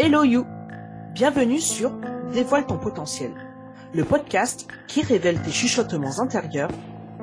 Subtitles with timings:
[0.00, 0.46] Hello you
[1.12, 1.90] Bienvenue sur
[2.32, 3.32] Dévoile ton potentiel,
[3.92, 6.70] le podcast qui révèle tes chuchotements intérieurs,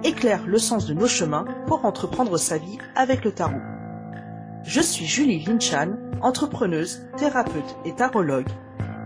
[0.03, 3.61] éclaire le sens de nos chemins pour entreprendre sa vie avec le tarot.
[4.65, 8.49] Je suis Julie Linchan, entrepreneuse, thérapeute et tarologue.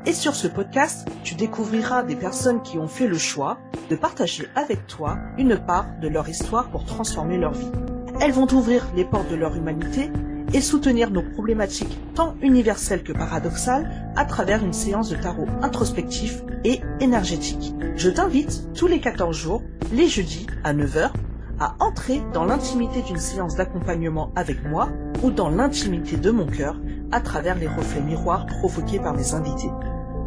[0.07, 3.59] Et sur ce podcast, tu découvriras des personnes qui ont fait le choix
[3.91, 7.71] de partager avec toi une part de leur histoire pour transformer leur vie.
[8.19, 10.09] Elles vont ouvrir les portes de leur humanité
[10.53, 16.41] et soutenir nos problématiques tant universelles que paradoxales à travers une séance de tarot introspectif
[16.63, 17.73] et énergétique.
[17.95, 21.11] Je t'invite tous les 14 jours, les jeudis à 9h,
[21.59, 24.89] à entrer dans l'intimité d'une séance d'accompagnement avec moi
[25.23, 26.79] ou dans l'intimité de mon cœur
[27.11, 29.71] à travers les reflets miroirs provoqués par mes invités.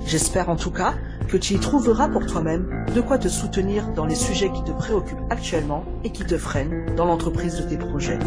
[0.05, 0.95] J'espère en tout cas
[1.29, 4.73] que tu y trouveras pour toi-même de quoi te soutenir dans les sujets qui te
[4.73, 8.19] préoccupent actuellement et qui te freinent dans l'entreprise de tes projets.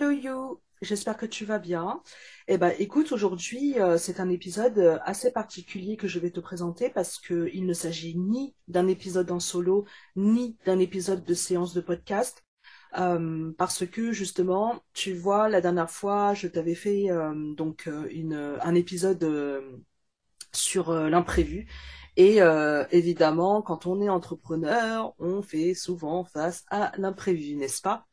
[0.00, 2.02] Hello you, j'espère que tu vas bien.
[2.48, 6.40] Eh ben, écoute, aujourd'hui, euh, c'est un épisode euh, assez particulier que je vais te
[6.40, 9.84] présenter parce que il ne s'agit ni d'un épisode en solo,
[10.16, 12.42] ni d'un épisode de séance de podcast.
[12.96, 17.08] Euh, parce que justement, tu vois, la dernière fois, je t'avais fait
[17.58, 19.22] donc une, un épisode
[20.52, 21.68] sur l'imprévu.
[22.16, 22.38] Et
[22.90, 28.06] évidemment, quand on est entrepreneur, on fait souvent face à l'imprévu, n'est-ce pas?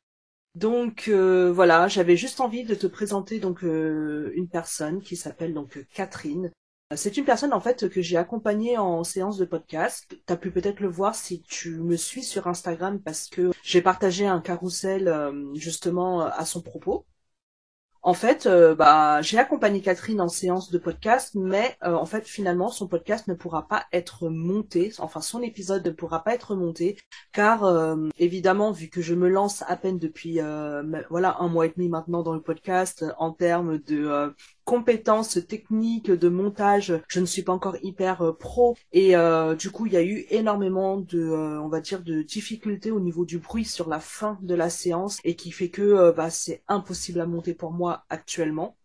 [0.57, 5.53] Donc euh, voilà, j'avais juste envie de te présenter donc euh, une personne qui s'appelle
[5.53, 6.51] donc Catherine.
[6.95, 10.07] C'est une personne en fait que j'ai accompagnée en séance de podcast.
[10.09, 13.83] Tu as pu peut-être le voir si tu me suis sur Instagram parce que j'ai
[13.83, 17.05] partagé un carrousel euh, justement à son propos.
[18.07, 22.25] En fait, euh, bah, j'ai accompagné Catherine en séance de podcast, mais euh, en fait,
[22.25, 26.55] finalement, son podcast ne pourra pas être monté, enfin, son épisode ne pourra pas être
[26.55, 26.97] monté,
[27.33, 30.39] car euh, évidemment, vu que je me lance à peine depuis
[31.09, 34.33] voilà un mois et demi maintenant dans le podcast, en termes de
[34.67, 39.71] compétences techniques de montage, je ne suis pas encore hyper euh, pro et euh, du
[39.71, 43.23] coup il y a eu énormément de euh, on va dire de difficultés au niveau
[43.23, 47.21] du bruit sur la fin de la séance et qui fait que bah, c'est impossible
[47.21, 48.75] à monter pour moi actuellement.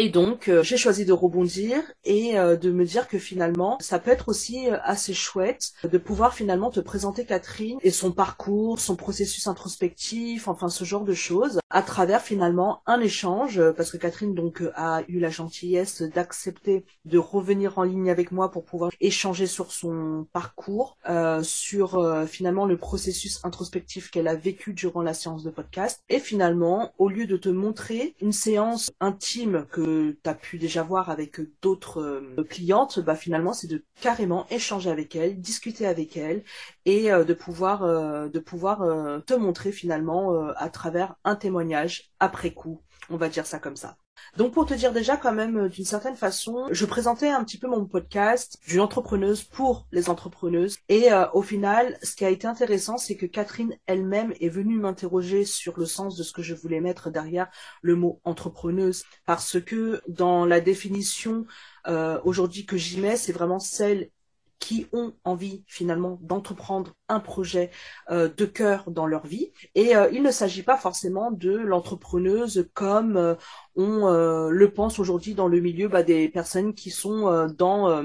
[0.00, 3.98] Et donc, euh, j'ai choisi de rebondir et euh, de me dire que finalement, ça
[3.98, 8.78] peut être aussi euh, assez chouette de pouvoir finalement te présenter Catherine et son parcours,
[8.78, 13.96] son processus introspectif, enfin ce genre de choses, à travers finalement un échange, parce que
[13.96, 18.92] Catherine donc a eu la gentillesse d'accepter de revenir en ligne avec moi pour pouvoir
[19.00, 20.96] échanger sur son parcours,
[21.42, 26.02] sur finalement le processus introspectif qu'elle a vécu durant la séance de podcast.
[26.08, 29.87] Et finalement, au lieu de te montrer une séance intime que
[30.22, 34.90] tu as pu déjà voir avec d'autres euh, clientes, bah finalement c'est de carrément échanger
[34.90, 36.44] avec elles, discuter avec elles
[36.84, 38.78] et euh, euh, de pouvoir
[39.24, 43.96] te montrer finalement à travers un témoignage après coup, on va dire ça comme ça.
[44.36, 47.58] Donc pour te dire déjà quand même euh, d'une certaine façon, je présentais un petit
[47.58, 52.30] peu mon podcast d'une entrepreneuse pour les entrepreneuses et euh, au final, ce qui a
[52.30, 56.42] été intéressant, c'est que Catherine elle-même est venue m'interroger sur le sens de ce que
[56.42, 57.48] je voulais mettre derrière
[57.82, 61.46] le mot entrepreneuse parce que dans la définition
[61.86, 64.10] euh, aujourd'hui que j'y mets, c'est vraiment celle
[64.58, 67.70] qui ont envie finalement d'entreprendre un projet
[68.10, 69.52] euh, de cœur dans leur vie.
[69.74, 73.34] Et euh, il ne s'agit pas forcément de l'entrepreneuse comme euh,
[73.76, 74.08] on
[74.50, 78.02] le pense aujourd'hui dans le milieu bah, des personnes qui sont dans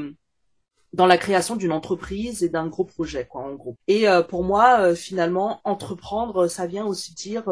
[0.94, 3.78] dans la création d'une entreprise et d'un gros projet, quoi, en gros.
[3.88, 7.44] Et pour moi, finalement, entreprendre, ça vient aussi dire,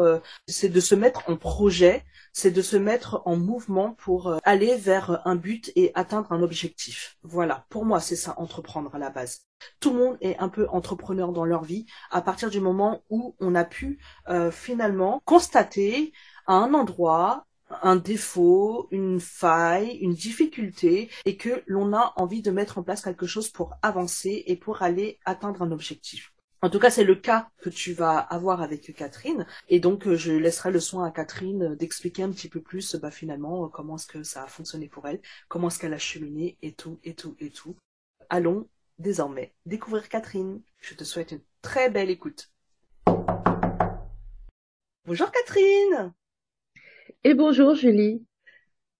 [0.46, 4.76] c'est de se mettre en projet, c'est de se mettre en mouvement pour euh, aller
[4.76, 7.16] vers un but et atteindre un objectif.
[7.22, 9.42] Voilà, pour moi, c'est ça, entreprendre à la base.
[9.80, 13.36] Tout le monde est un peu entrepreneur dans leur vie à partir du moment où
[13.38, 13.98] on a pu
[14.28, 16.12] euh, finalement constater
[16.46, 17.46] à un endroit
[17.82, 23.02] un défaut, une faille, une difficulté et que l'on a envie de mettre en place
[23.02, 26.32] quelque chose pour avancer et pour aller atteindre un objectif.
[26.64, 29.46] En tout cas, c'est le cas que tu vas avoir avec Catherine.
[29.68, 33.10] Et donc, euh, je laisserai le soin à Catherine d'expliquer un petit peu plus, bah,
[33.10, 36.56] finalement, euh, comment est-ce que ça a fonctionné pour elle, comment est-ce qu'elle a cheminé,
[36.62, 37.74] et tout, et tout, et tout.
[38.30, 38.68] Allons
[39.00, 40.62] désormais découvrir Catherine.
[40.78, 42.52] Je te souhaite une très belle écoute.
[45.04, 46.12] Bonjour Catherine
[47.24, 48.24] Et bonjour Julie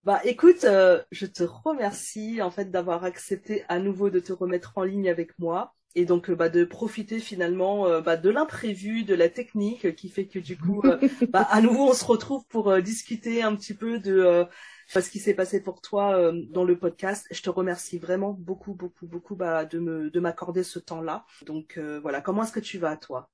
[0.05, 4.73] bah écoute, euh, je te remercie en fait d'avoir accepté à nouveau de te remettre
[4.75, 9.05] en ligne avec moi et donc euh, bah, de profiter finalement euh, bah, de l'imprévu,
[9.05, 10.99] de la technique qui fait que du coup, euh,
[11.31, 14.47] bah, à nouveau, on se retrouve pour discuter un petit peu de
[14.89, 17.27] ce qui s'est passé pour toi dans le podcast.
[17.31, 21.25] Je te remercie vraiment beaucoup, beaucoup, beaucoup bah, de me de m'accorder ce temps-là.
[21.47, 23.29] Donc voilà, comment est-ce que tu vas toi?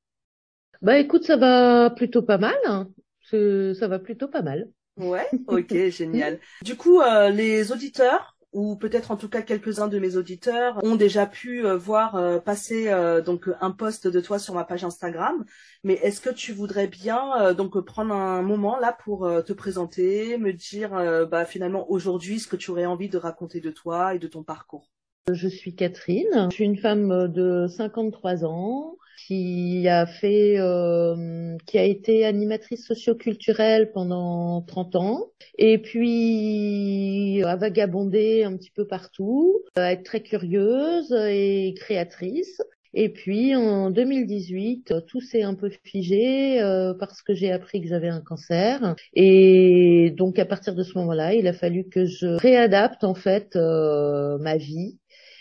[0.82, 2.58] Bah écoute, ça va plutôt pas mal.
[2.66, 2.88] Hein.
[3.22, 4.68] Ça va plutôt pas mal.
[4.98, 6.38] Ouais, ok, génial.
[6.62, 10.96] Du coup, euh, les auditeurs ou peut-être en tout cas quelques-uns de mes auditeurs ont
[10.96, 14.84] déjà pu euh, voir euh, passer euh, donc un post de toi sur ma page
[14.84, 15.44] Instagram.
[15.84, 20.52] Mais est-ce que tu voudrais bien donc prendre un moment là pour te présenter, me
[20.52, 20.90] dire
[21.30, 24.42] bah finalement aujourd'hui ce que tu aurais envie de raconter de toi et de ton
[24.42, 24.90] parcours?
[25.30, 31.78] Je suis Catherine, je suis une femme de 53 ans qui a fait, euh, qui
[31.78, 35.26] a été animatrice socioculturelle pendant 30 ans,
[35.58, 42.60] et puis a vagabondé un petit peu partout, à être très curieuse et créatrice.
[42.94, 47.88] Et puis en 2018, tout s'est un peu figé euh, parce que j'ai appris que
[47.88, 48.94] j'avais un cancer.
[49.14, 53.56] Et donc à partir de ce moment-là, il a fallu que je réadapte en fait
[53.56, 54.98] euh, ma vie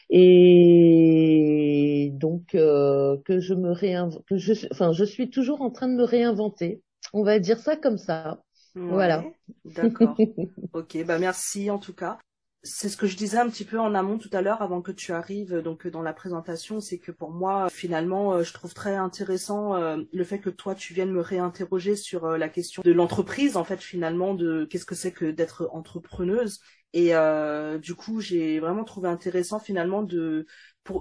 [0.09, 5.88] et donc euh, que je me réinvente, que je, enfin, je suis toujours en train
[5.88, 6.81] de me réinventer.
[7.13, 8.42] On va dire ça comme ça.
[8.75, 9.25] voilà.
[9.65, 10.18] D'accord.
[10.74, 12.19] ok, bah merci en tout cas.
[12.68, 14.92] C'est ce que je disais un petit peu en amont tout à l'heure avant que
[14.92, 18.96] tu arrives donc dans la présentation, c'est que pour moi finalement euh, je trouve très
[18.96, 23.58] intéressant euh, le fait que toi tu viennes me réinterroger sur la question de l'entreprise
[23.58, 26.60] en fait finalement de qu'est-ce que c'est que d'être entrepreneuse.
[26.94, 30.46] Et euh, du coup, j'ai vraiment trouvé intéressant finalement de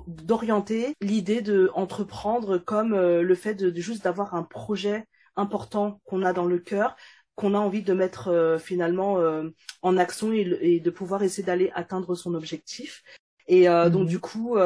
[0.09, 6.23] d'orienter l'idée de entreprendre comme euh, le fait de, juste d'avoir un projet important qu'on
[6.23, 6.97] a dans le cœur
[7.37, 9.21] qu'on a envie de mettre euh, finalement
[9.83, 13.03] en action et, de pouvoir essayer d'aller atteindre son objectif.
[13.47, 14.59] Et donc mmh du coup,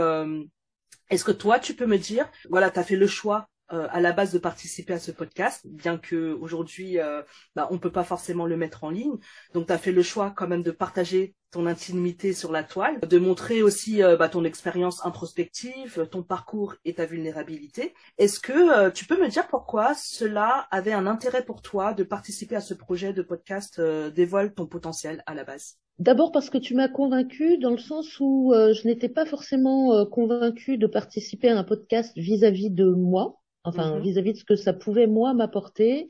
[1.10, 4.00] est-ce que toi, tu peux me dire, voilà, tu as fait le choix euh, à
[4.00, 7.22] la base de participer à ce podcast, bien que aujourd'hui euh,
[7.54, 9.16] bah, on peut pas forcément le mettre en ligne.
[9.54, 12.98] Donc tu as fait le choix quand même de partager ton intimité sur la toile,
[13.00, 17.94] de montrer aussi euh, bah, ton expérience introspective, ton parcours et ta vulnérabilité.
[18.18, 22.56] Est-ce que tu peux me dire pourquoi cela avait un intérêt pour toi de participer
[22.56, 25.76] à ce projet de podcast Dévoile ton potentiel à la base?
[26.00, 30.78] D'abord parce que tu m'as convaincu dans le sens où je n'étais pas forcément convaincue
[30.78, 34.02] de participer à un podcast vis à -vis de moi enfin mm-hmm.
[34.02, 36.08] vis-à-vis de ce que ça pouvait moi m'apporter.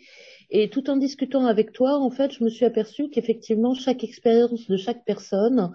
[0.51, 4.69] Et tout en discutant avec toi, en fait, je me suis aperçue qu'effectivement chaque expérience
[4.69, 5.73] de chaque personne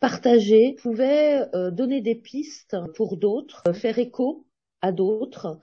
[0.00, 4.46] partagée pouvait euh, donner des pistes pour d'autres, euh, faire écho
[4.82, 5.58] à d'autres.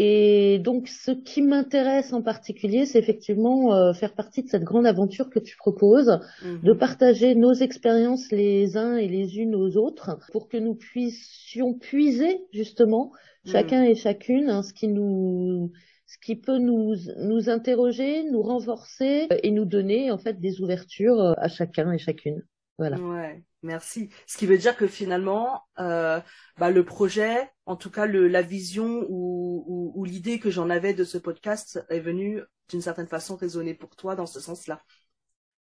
[0.00, 4.86] Et donc, ce qui m'intéresse en particulier, c'est effectivement euh, faire partie de cette grande
[4.86, 6.62] aventure que tu proposes, mm-hmm.
[6.62, 11.74] de partager nos expériences les uns et les unes aux autres, pour que nous puissions
[11.74, 13.10] puiser justement
[13.44, 15.72] chacun et chacune, hein, ce qui nous,
[16.06, 20.60] ce qui peut nous, nous interroger, nous renforcer euh, et nous donner en fait des
[20.60, 22.44] ouvertures euh, à chacun et chacune.
[22.78, 22.98] Voilà.
[22.98, 24.08] Ouais, merci.
[24.26, 26.20] Ce qui veut dire que finalement, euh,
[26.58, 30.70] bah, le projet, en tout cas le, la vision ou, ou, ou l'idée que j'en
[30.70, 32.40] avais de ce podcast est venue
[32.70, 34.82] d'une certaine façon résonner pour toi dans ce sens-là.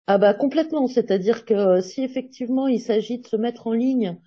[0.06, 4.18] Ah bah complètement, c'est-à-dire que euh, si effectivement il s'agit de se mettre en ligne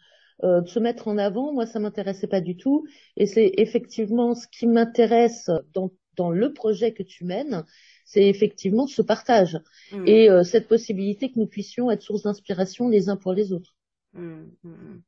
[0.44, 2.86] euh, de se mettre en avant, moi ça m'intéressait pas du tout.
[3.18, 7.66] Et c'est effectivement ce qui m'intéresse dans, dans le projet que tu mènes,
[8.06, 9.60] c'est effectivement ce partage
[9.92, 10.08] mmh.
[10.08, 13.76] et euh, cette possibilité que nous puissions être source d'inspiration les uns pour les autres.
[14.14, 15.02] Mmh, mmh,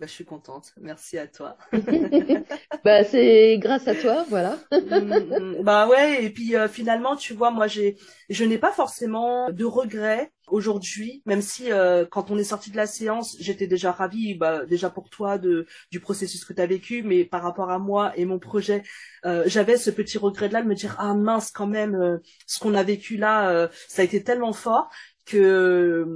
[0.00, 0.72] bah, je suis contente.
[0.80, 1.58] Merci à toi.
[2.84, 4.58] bah, c'est grâce à toi, voilà.
[5.62, 7.96] bah ouais, et puis euh, finalement, tu vois, moi, j'ai,
[8.30, 12.78] je n'ai pas forcément de regrets aujourd'hui, même si euh, quand on est sorti de
[12.78, 16.66] la séance, j'étais déjà ravie, bah, déjà pour toi de du processus que tu as
[16.66, 18.82] vécu, mais par rapport à moi et mon projet,
[19.26, 22.58] euh, j'avais ce petit regret de là de me dire ah mince quand même, ce
[22.58, 24.88] qu'on a vécu là, ça a été tellement fort
[25.26, 26.06] que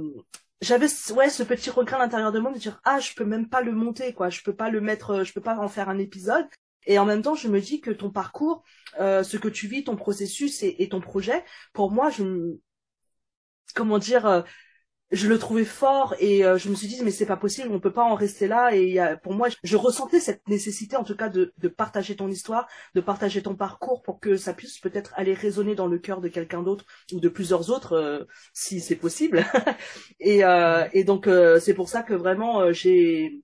[0.61, 3.49] j'avais ouais ce petit regret à l'intérieur de moi de dire ah je peux même
[3.49, 4.29] pas le monter quoi.
[4.29, 6.47] Je peux pas le mettre euh, je peux pas en faire un épisode.
[6.87, 8.63] Et en même temps je me dis que ton parcours
[8.99, 11.43] euh, ce que tu vis ton processus et, ton projet
[11.73, 12.23] pour moi je
[13.73, 14.41] comment dire euh,
[15.11, 17.79] je le trouvais fort et euh, je me suis dit mais c'est pas possible on
[17.79, 21.29] peut pas en rester là et pour moi je, ressentais cette nécessité en tout cas
[21.29, 25.75] de, partager ton histoire de partager ton parcours pour que ça puisse peut-être aller résonner
[25.75, 29.45] dans le cœur de quelqu'un d'autre ou de plusieurs autres euh, si c'est possible.
[30.19, 33.41] Et, euh, et donc c'est pour ça que vraiment j'ai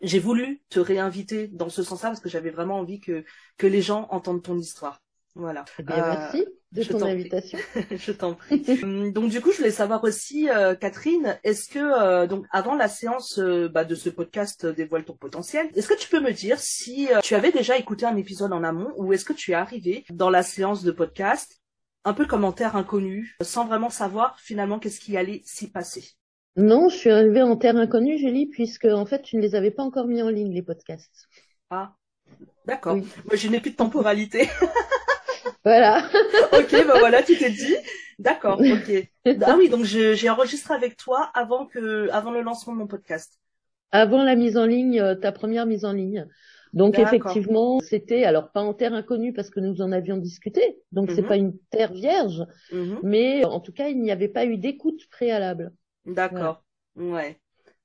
[0.00, 3.24] j'ai voulu te réinviter dans ce sens-là parce que j'avais vraiment envie que
[3.58, 5.01] que les gens entendent ton histoire
[5.34, 7.58] voilà eh bien, merci de ton invitation.
[7.90, 8.64] je t'en prie.
[8.82, 12.74] Hum, donc du coup, je voulais savoir aussi, euh, Catherine, est-ce que euh, donc avant
[12.74, 16.32] la séance euh, bah, de ce podcast dévoile ton potentiel, est-ce que tu peux me
[16.32, 19.54] dire si tu avais déjà écouté un épisode en amont ou est-ce que tu es
[19.54, 21.60] arrivé dans la séance de podcast
[22.04, 26.04] un peu comme en terre inconnue, sans vraiment savoir finalement qu'est-ce qui allait s'y passer?
[26.56, 29.70] Non, je suis arrivée en terre inconnue, Julie, puisque en fait, tu ne les avais
[29.70, 31.28] pas encore mis en ligne les podcasts.
[31.70, 31.94] Ah,
[32.66, 32.96] d'accord.
[32.96, 34.48] Moi, je n'ai plus de temporalité.
[35.64, 35.98] Voilà.
[36.52, 37.76] ok, ben voilà, tu t'es dit.
[38.18, 39.08] D'accord, ok.
[39.42, 43.38] Ah oui, donc j'ai enregistré avec toi avant que, avant le lancement de mon podcast.
[43.90, 46.26] Avant la mise en ligne, euh, ta première mise en ligne.
[46.72, 51.10] Donc effectivement, c'était alors pas en terre inconnue parce que nous en avions discuté, donc
[51.10, 51.28] c'est mhm.
[51.28, 52.98] pas une terre vierge, mhm.
[53.02, 55.72] mais en tout cas il n'y avait pas eu d'écoute préalable.
[56.06, 56.64] D'accord.
[56.96, 57.38] Ouais.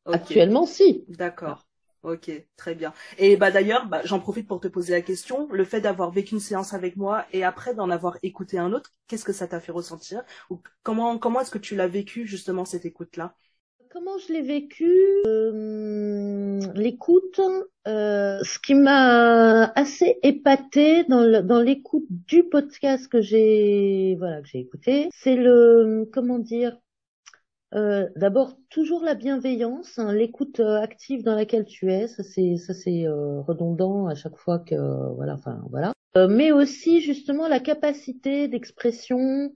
[0.05, 1.03] Actuellement, si.
[1.09, 1.66] D'accord.
[2.03, 2.93] Ok, très bien.
[3.17, 5.47] Et bah d'ailleurs, bah, j'en profite pour te poser la question.
[5.51, 8.93] Le fait d'avoir vécu une séance avec moi et après d'en avoir écouté un autre,
[9.07, 10.23] qu'est-ce que ça t'a fait ressentir?
[10.49, 13.35] Ou comment comment est-ce que tu l'as vécu justement cette écoute-là?
[13.89, 14.91] Comment je l'ai vécu?
[15.25, 17.41] Euh, L'écoute,
[17.87, 24.59] euh, ce qui m'a assez épaté dans l'écoute du podcast que j'ai voilà que j'ai
[24.59, 26.77] écouté, c'est le comment dire
[27.73, 32.55] euh, D'abord, toujours la bienveillance, hein, l'écoute euh, active dans laquelle tu es, ça c'est
[32.55, 34.75] ça c'est euh, redondant à chaque fois que
[35.15, 35.91] voilà, enfin voilà.
[36.29, 39.51] mais aussi justement la capacité d'expression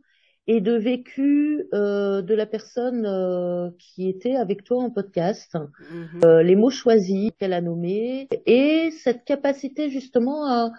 [0.48, 6.42] et de vécu de la personne qui était avec toi en podcast, mm-hmm.
[6.42, 10.72] les mots choisis qu'elle a nommés et cette capacité justement à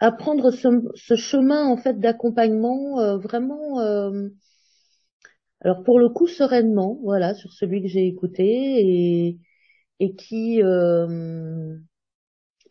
[0.00, 3.78] à prendre ce, ce chemin en fait d'accompagnement vraiment
[5.64, 9.38] alors pour le coup sereinement, voilà, sur celui que j'ai écouté et,
[9.98, 11.74] et qui, euh,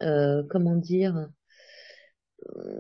[0.04, 1.28] euh, comment dire,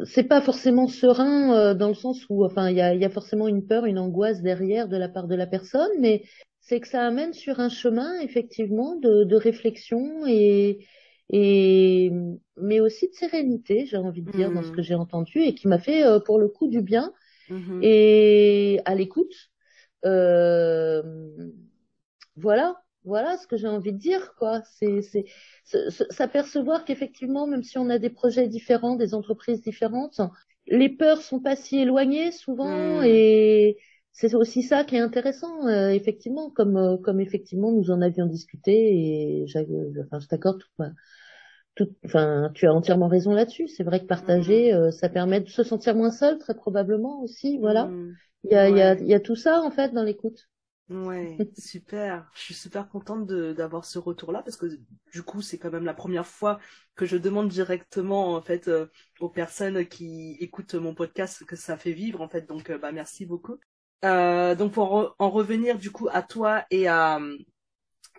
[0.05, 3.09] c'est pas forcément serein euh, dans le sens où, enfin, il y a, y a
[3.09, 6.23] forcément une peur, une angoisse derrière de la part de la personne, mais
[6.59, 10.85] c'est que ça amène sur un chemin effectivement de, de réflexion et,
[11.31, 12.11] et
[12.57, 14.75] mais aussi de sérénité, j'ai envie de dire, dans ce mmh.
[14.75, 17.11] que j'ai entendu et qui m'a fait pour le coup du bien
[17.49, 19.52] mmh et à l'écoute euh,
[22.35, 24.61] voilà, voilà ce que j'ai envie de dire, quoi.
[24.77, 25.25] C'est, c'est,
[26.09, 30.21] s'apercevoir qu'effectivement, même si on a des projets différents, des entreprises différentes,
[30.67, 33.03] les peurs sont pas si éloignées souvent hmm.
[33.05, 33.77] et
[34.13, 38.27] c'est aussi ça qui est intéressant, euh, effectivement, comme euh, comme effectivement nous en avions
[38.27, 40.83] discuté et enfin, je t'accorde tout,
[41.75, 43.67] tout, enfin, tu as entièrement raison là-dessus.
[43.67, 44.91] C'est vrai que partager, hmm.
[44.91, 47.85] ça permet de se sentir moins seul, très probablement aussi, voilà.
[47.85, 48.15] Hmm.
[48.43, 50.49] Il y a, il y, a, y a tout ça en fait dans l'écoute.
[50.89, 52.29] Ouais, super.
[52.35, 54.67] Je suis super contente d'avoir ce retour-là parce que
[55.11, 56.59] du coup, c'est quand même la première fois
[56.95, 58.87] que je demande directement en fait euh,
[59.19, 62.47] aux personnes qui écoutent mon podcast que ça fait vivre en fait.
[62.47, 63.57] Donc, euh, bah merci beaucoup.
[64.03, 67.21] Euh, donc pour en revenir du coup à toi et à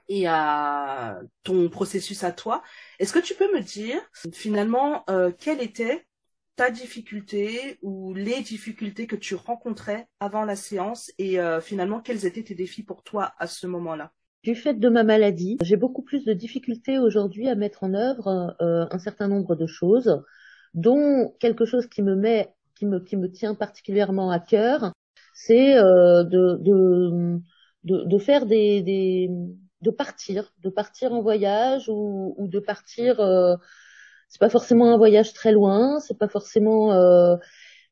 [0.08, 2.62] et à ton processus à toi,
[2.98, 4.00] est-ce que tu peux me dire
[4.32, 6.06] finalement euh, quel était
[6.56, 12.26] ta difficulté ou les difficultés que tu rencontrais avant la séance et euh, finalement quels
[12.26, 14.12] étaient tes défis pour toi à ce moment-là?
[14.44, 18.54] Du fait de ma maladie, j'ai beaucoup plus de difficultés aujourd'hui à mettre en œuvre
[18.60, 20.22] euh, un certain nombre de choses,
[20.74, 24.92] dont quelque chose qui me met, qui me, qui me tient particulièrement à cœur,
[25.32, 27.40] c'est de, de,
[27.84, 29.30] de, de, faire des, des,
[29.84, 33.20] de partir, de partir en voyage ou, ou de partir
[34.34, 37.36] c'est pas forcément un voyage très loin, c'est pas forcément, euh,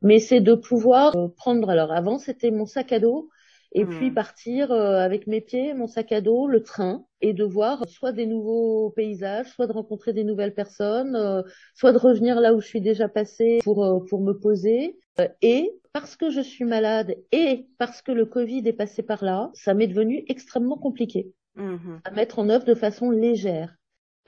[0.01, 1.71] mais c'est de pouvoir euh, prendre.
[1.71, 3.29] Alors avant, c'était mon sac à dos
[3.75, 4.15] et puis hmm.
[4.15, 8.11] partir euh, avec mes pieds, mon sac à dos, le train, et de voir soit
[8.11, 11.45] des nouveaux paysages, soit de rencontrer des nouvelles personnes,
[11.75, 14.99] soit de revenir là où je suis déjà passée pour pour me poser.
[15.43, 19.51] et parce que je suis malade et parce que le Covid est passé par là,
[19.55, 23.76] ça m'est devenu extrêmement compliqué mmh à mettre en œuvre de façon légère.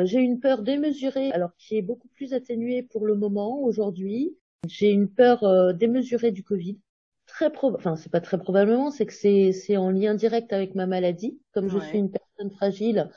[0.01, 4.37] J'ai une peur démesurée, alors qui est beaucoup plus atténuée pour le moment aujourd'hui.
[4.67, 6.79] J'ai une peur euh, démesurée du Covid.
[7.27, 10.75] Très pro enfin c'est pas très probablement, c'est que c'est c'est en lien direct avec
[10.75, 11.41] ma maladie.
[11.53, 13.11] Comme je suis une personne fragile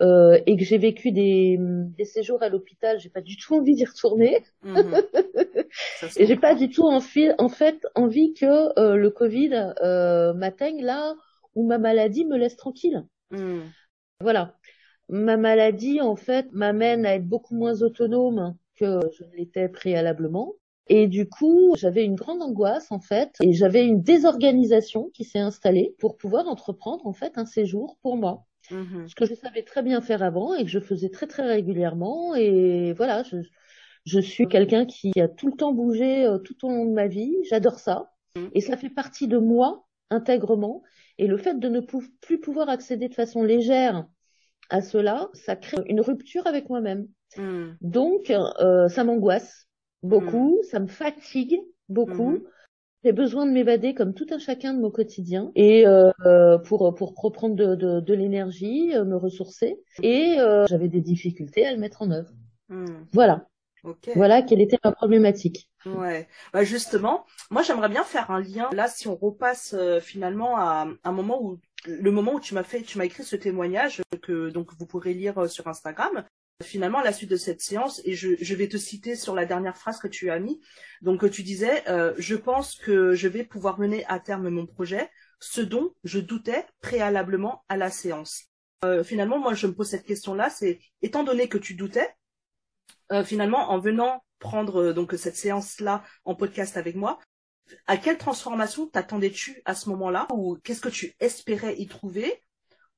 [0.00, 3.74] euh, et que j'ai vécu des des séjours à l'hôpital, j'ai pas du tout envie
[3.74, 4.42] d'y retourner.
[4.62, 4.94] Mhm.
[6.16, 7.00] et j'ai pas du tout en,
[7.38, 11.14] en fait envie que euh, le Covid euh, m'atteigne là
[11.54, 13.04] où ma maladie me laisse tranquille.
[13.32, 13.70] Mhm.
[14.20, 14.56] Voilà
[15.12, 20.54] ma maladie, en fait, m'amène à être beaucoup moins autonome que je ne l'étais préalablement.
[20.88, 25.38] Et du coup, j'avais une grande angoisse, en fait, et j'avais une désorganisation qui s'est
[25.38, 28.46] installée pour pouvoir entreprendre, en fait, un séjour pour moi.
[28.70, 29.08] Mm-hmm.
[29.08, 32.34] Ce que je savais très bien faire avant et que je faisais très, très régulièrement.
[32.34, 33.36] Et voilà, je,
[34.06, 37.06] je suis quelqu'un qui a tout le temps bougé euh, tout au long de ma
[37.06, 37.34] vie.
[37.48, 38.12] J'adore ça.
[38.34, 38.46] Mm.
[38.54, 40.82] Et ça fait partie de moi intègrement.
[41.18, 41.80] Et le fait de ne
[42.20, 44.06] plus pouvoir accéder de façon légère
[44.70, 47.06] à cela, ça crée une rupture avec moi-même.
[47.36, 47.72] Hmm.
[47.80, 49.66] Donc, euh, ça m'angoisse
[50.02, 50.64] beaucoup, hmm.
[50.70, 52.30] ça me fatigue beaucoup.
[52.30, 52.42] Hmm.
[53.04, 57.14] J'ai besoin de m'évader comme tout un chacun de mon quotidien et euh, pour pour
[57.16, 59.80] reprendre de, de, de l'énergie, euh, me ressourcer.
[60.02, 60.36] Et
[60.68, 62.32] j'avais des difficultés à le mettre en œuvre.
[63.12, 63.48] Voilà.
[64.14, 65.68] Voilà quelle était ma problématique.
[65.86, 66.28] Ouais.
[66.52, 68.70] Bah justement, moi j'aimerais bien faire un lien.
[68.72, 72.62] Là, si on repasse euh, finalement à, un moment où le moment où tu m'as
[72.62, 76.24] fait, tu m'as écrit ce témoignage que donc vous pourrez lire euh, sur Instagram.
[76.62, 79.76] Finalement, à la suite de cette séance, et je, vais te citer sur la dernière
[79.76, 80.60] phrase que tu as mis.
[81.00, 85.10] Donc, tu disais, euh, je pense que je vais pouvoir mener à terme mon projet,
[85.40, 88.44] ce dont je doutais préalablement à la séance.
[88.84, 92.08] Euh, finalement, moi, je me pose cette question-là, c'est étant donné que tu doutais,
[93.12, 97.18] euh, finalement, en venant prendre euh, donc cette séance-là en podcast avec moi,
[97.86, 102.42] à quelle transformation t'attendais-tu à ce moment-là ou qu'est-ce que tu espérais y trouver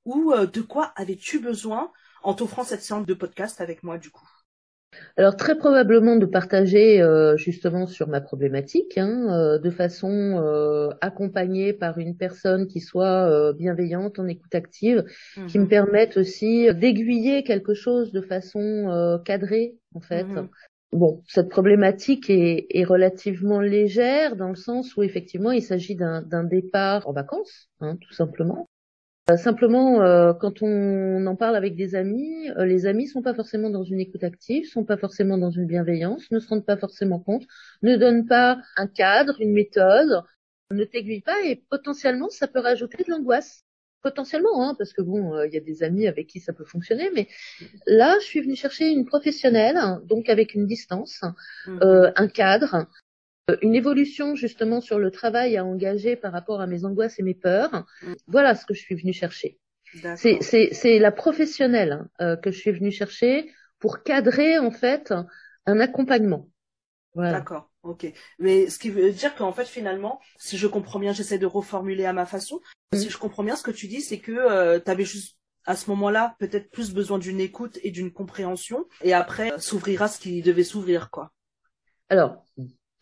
[0.05, 4.29] ou de quoi avais-tu besoin en t'offrant cette séance de podcast avec moi du coup?
[5.17, 10.91] Alors très probablement de partager euh, justement sur ma problématique, hein, euh, de façon euh,
[11.01, 15.05] accompagnée par une personne qui soit bienveillante, en écoute active,
[15.49, 15.69] qui me mhm.
[15.69, 20.25] permette aussi d'aiguiller quelque chose de façon cadrée en fait.
[20.25, 20.49] Mhm.
[20.93, 26.45] Bon, cette problématique est, est, relativement légère dans le sens où effectivement il s'agit d'un
[26.45, 28.69] départ en vacances, hein, tout simplement.
[29.31, 33.33] Euh, simplement, euh, quand on en parle avec des amis, euh, les amis sont pas
[33.33, 36.77] forcément dans une écoute active, sont pas forcément dans une bienveillance, ne se rendent pas
[36.77, 37.45] forcément compte,
[37.83, 40.23] ne donnent pas un cadre, une méthode,
[40.71, 43.63] ne t'aiguillent pas et potentiellement ça peut rajouter de l'angoisse.
[44.03, 47.11] Potentiellement, hein, parce que bon, il y a des amis avec qui ça peut fonctionner,
[47.15, 47.27] mais
[47.87, 51.23] là, je suis venue chercher une professionnelle, donc avec une distance,
[51.67, 51.79] mmh.
[52.15, 52.85] un cadre, euh,
[53.63, 57.35] une évolution justement sur le travail à engager par rapport à mes angoisses et mes
[57.35, 57.85] peurs.
[58.03, 58.15] Mm.
[58.27, 59.59] Voilà ce que je suis venue chercher.
[60.17, 65.13] C'est la professionnelle hein, euh, que je suis venue chercher pour cadrer en fait
[65.67, 66.49] un accompagnement.
[67.15, 67.33] Voilà.
[67.33, 68.13] D'accord, ok.
[68.41, 72.07] Mais ce qui veut dire qu'en fait finalement, si je comprends bien, j'essaie de reformuler
[72.07, 72.61] à ma façon.
[72.93, 72.97] Mm.
[72.97, 75.37] Si je comprends bien ce que tu dis, c'est que euh, tu avais juste
[75.67, 80.19] à ce moment-là peut-être plus besoin d'une écoute et d'une compréhension, et après s'ouvrira ce
[80.19, 81.33] qui devait s'ouvrir, quoi.
[82.11, 82.45] Alors,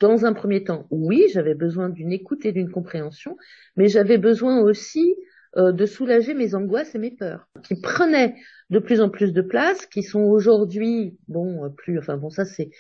[0.03, 3.37] dans un premier temps, oui, j'avais besoin d'une écoute et d'une compréhension,
[3.77, 5.15] mais j'avais besoin aussi
[5.57, 8.35] euh, de soulager mes angoisses et mes peurs, qui prenaient
[8.71, 12.45] de plus en plus de place, qui sont aujourd'hui, bon, euh, plus, enfin bon, ça
[12.45, 12.71] c'est,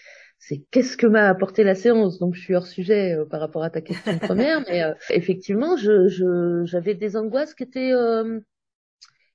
[0.40, 2.18] c'est qu'est-ce que m'a apporté la séance.
[2.18, 6.64] Donc je suis hors sujet euh, par rapport à ta question première, mais effectivement, je,
[6.64, 7.92] j'avais des angoisses qui étaient,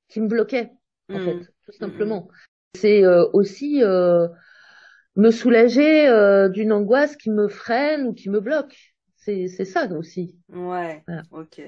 [0.10, 0.72] qui me bloquaient
[1.10, 1.24] en mmh.
[1.24, 2.28] fait, tout simplement.
[2.76, 3.82] C'est aussi
[5.18, 8.94] me soulager euh, d'une angoisse qui me freine ou qui me bloque.
[9.16, 10.38] C'est c'est ça aussi.
[10.50, 11.04] Ouais.
[11.32, 11.62] Ok.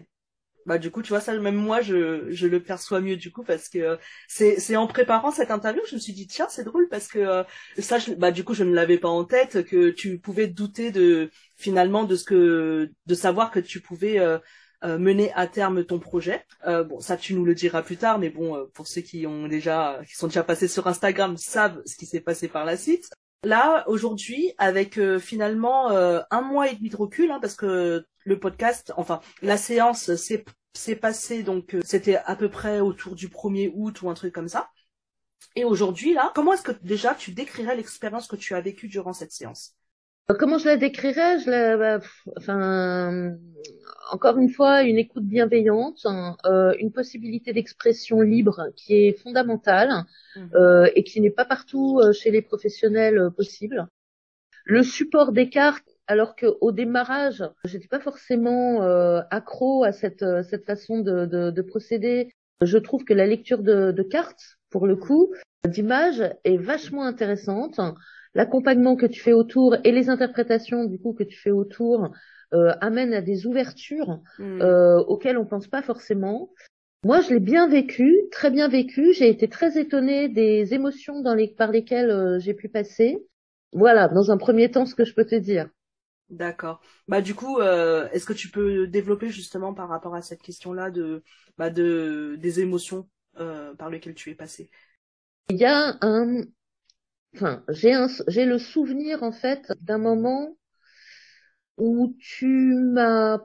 [0.65, 3.43] Bah du coup tu vois ça même moi je je le perçois mieux du coup
[3.43, 6.87] parce que c'est c'est en préparant cette interview je me suis dit tiens c'est drôle
[6.89, 7.43] parce que euh,
[7.79, 11.31] ça bah du coup je ne l'avais pas en tête que tu pouvais douter de
[11.55, 14.37] finalement de ce que de savoir que tu pouvais euh,
[14.83, 16.45] mener à terme ton projet.
[16.65, 19.99] bon, ça tu nous le diras plus tard, mais bon, pour ceux qui ont déjà,
[20.07, 23.09] qui sont déjà passés sur Instagram, savent ce qui s'est passé par la suite.
[23.43, 28.05] Là, aujourd'hui, avec euh, finalement euh, un mois et demi de recul, hein, parce que
[28.25, 33.29] le podcast, enfin, la séance s'est passée, donc euh, c'était à peu près autour du
[33.29, 34.69] 1er août ou un truc comme ça.
[35.55, 39.13] Et aujourd'hui, là, comment est-ce que déjà tu décrirais l'expérience que tu as vécue durant
[39.13, 39.78] cette séance?
[40.37, 41.39] Comment je la décrirais?
[41.39, 42.05] Je la, bah,
[42.37, 43.35] enfin,
[44.11, 50.05] encore une fois, une écoute bienveillante, hein, euh, une possibilité d'expression libre qui est fondamentale
[50.35, 50.49] mhm.
[50.53, 53.87] euh, et qui n'est pas partout euh, chez les professionnels euh, possible.
[54.65, 60.65] Le support des cartes, alors qu'au démarrage, j'étais pas forcément euh, accro à cette, cette
[60.65, 62.31] façon de, de, de, procéder.
[62.61, 65.33] Je trouve que la lecture de, de cartes, pour le coup,
[65.67, 67.79] d'images, est vachement intéressante
[68.33, 72.09] l'accompagnement que tu fais autour et les interprétations du coup que tu fais autour
[72.53, 74.61] euh, amènent à des ouvertures hmm.
[74.61, 76.51] euh, auxquelles on pense pas forcément.
[77.05, 79.13] Moi, je l'ai bien vécu, très bien vécu.
[79.13, 83.25] J'ai été très étonnée des émotions dans les, par lesquelles euh, j'ai pu passer.
[83.71, 85.69] Voilà, dans un premier temps, ce que je peux te dire.
[86.29, 86.81] D'accord.
[87.07, 90.91] Bah du coup, euh, est-ce que tu peux développer justement par rapport à cette question-là
[90.91, 91.23] de,
[91.57, 93.07] bah, de des émotions
[93.39, 94.69] euh, par lesquelles tu es passé
[95.49, 96.43] Il y a un,
[97.35, 100.55] enfin, j'ai un, j'ai le souvenir en fait d'un moment
[101.77, 103.39] où tu m'as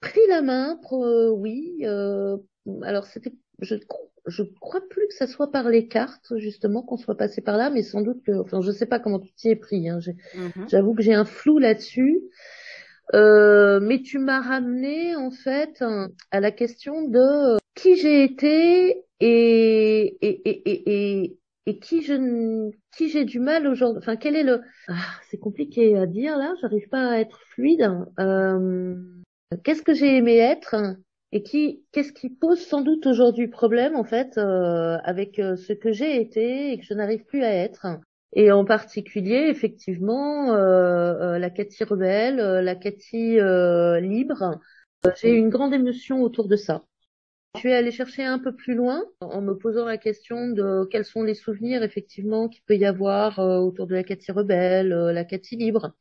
[0.00, 1.78] pris la main, pour, euh, oui.
[1.82, 2.36] Euh,
[2.82, 3.76] alors c'était, je
[4.26, 7.70] je crois plus que ça soit par les cartes justement qu'on soit passé par là,
[7.70, 9.88] mais sans doute que, enfin, je sais pas comment tu t'y es pris.
[9.88, 10.68] Hein, mm-hmm.
[10.70, 12.20] J'avoue que j'ai un flou là-dessus.
[13.14, 15.82] Euh, mais tu m'as ramené en fait
[16.30, 21.38] à la question de qui j'ai été et, et, et, et,
[21.70, 24.94] et qui je qui j'ai du mal aujourd'hui enfin quel est le ah,
[25.30, 28.96] c'est compliqué à dire là j'arrive pas à être fluide euh,
[29.62, 30.74] qu'est-ce que j'ai aimé être
[31.30, 35.72] et qui qu'est-ce qui pose sans doute aujourd'hui problème en fait euh, avec euh, ce
[35.72, 37.86] que j'ai été et que je n'arrive plus à être
[38.32, 43.38] Et en particulier, effectivement, euh, la Cathy rebelle, la Cathy
[44.00, 44.60] libre.
[45.20, 46.82] J'ai une grande émotion autour de ça.
[47.54, 51.04] Je suis allée chercher un peu plus loin en me posant la question de quels
[51.04, 55.56] sont les souvenirs effectivement qu'il peut y avoir autour de la Cathy rebelle, la Cathy
[55.56, 55.92] libre.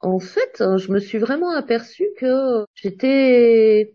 [0.00, 3.94] En fait, je me suis vraiment aperçue que j'étais,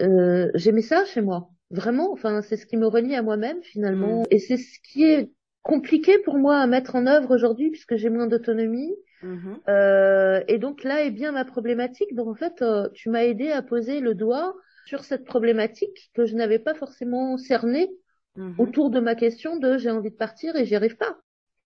[0.00, 1.50] euh, j'aimais ça chez moi.
[1.70, 4.26] Vraiment, enfin, c'est ce qui me relie à moi-même finalement, mm.
[4.30, 5.30] et c'est ce qui est
[5.62, 8.94] compliqué pour moi à mettre en œuvre aujourd'hui puisque j'ai moins d'autonomie.
[9.22, 9.68] Mm-hmm.
[9.68, 12.14] Euh, et donc là est bien ma problématique.
[12.14, 14.54] Donc en fait, euh, tu m'as aidé à poser le doigt
[14.86, 17.90] sur cette problématique que je n'avais pas forcément cernée
[18.36, 18.54] mm-hmm.
[18.58, 21.18] autour de ma question de j'ai envie de partir et j'y arrive pas.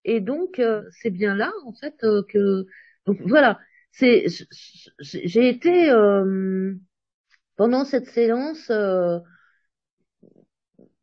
[0.04, 2.66] Et donc euh, c'est bien là en fait euh, que
[3.06, 3.58] donc voilà,
[3.92, 4.26] c'est
[4.98, 6.74] j'ai été euh,
[7.56, 9.18] pendant cette séance euh,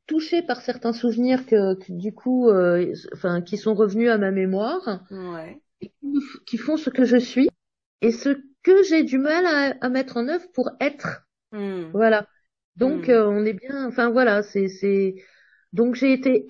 [0.08, 5.06] touchée par certains souvenirs que, du coup, euh, enfin, qui sont revenus à ma mémoire,
[5.10, 5.62] ouais.
[6.46, 7.50] qui, font ce que je suis
[8.02, 8.30] et ce
[8.62, 9.46] que j'ai du mal
[9.80, 11.26] à, mettre en œuvre pour être.
[11.52, 11.92] Hmm.
[11.94, 12.28] Voilà.
[12.76, 13.12] Donc hmm.
[13.12, 13.88] on est bien.
[13.88, 15.16] Enfin voilà, c'est c'est.
[15.74, 16.48] Donc j'ai été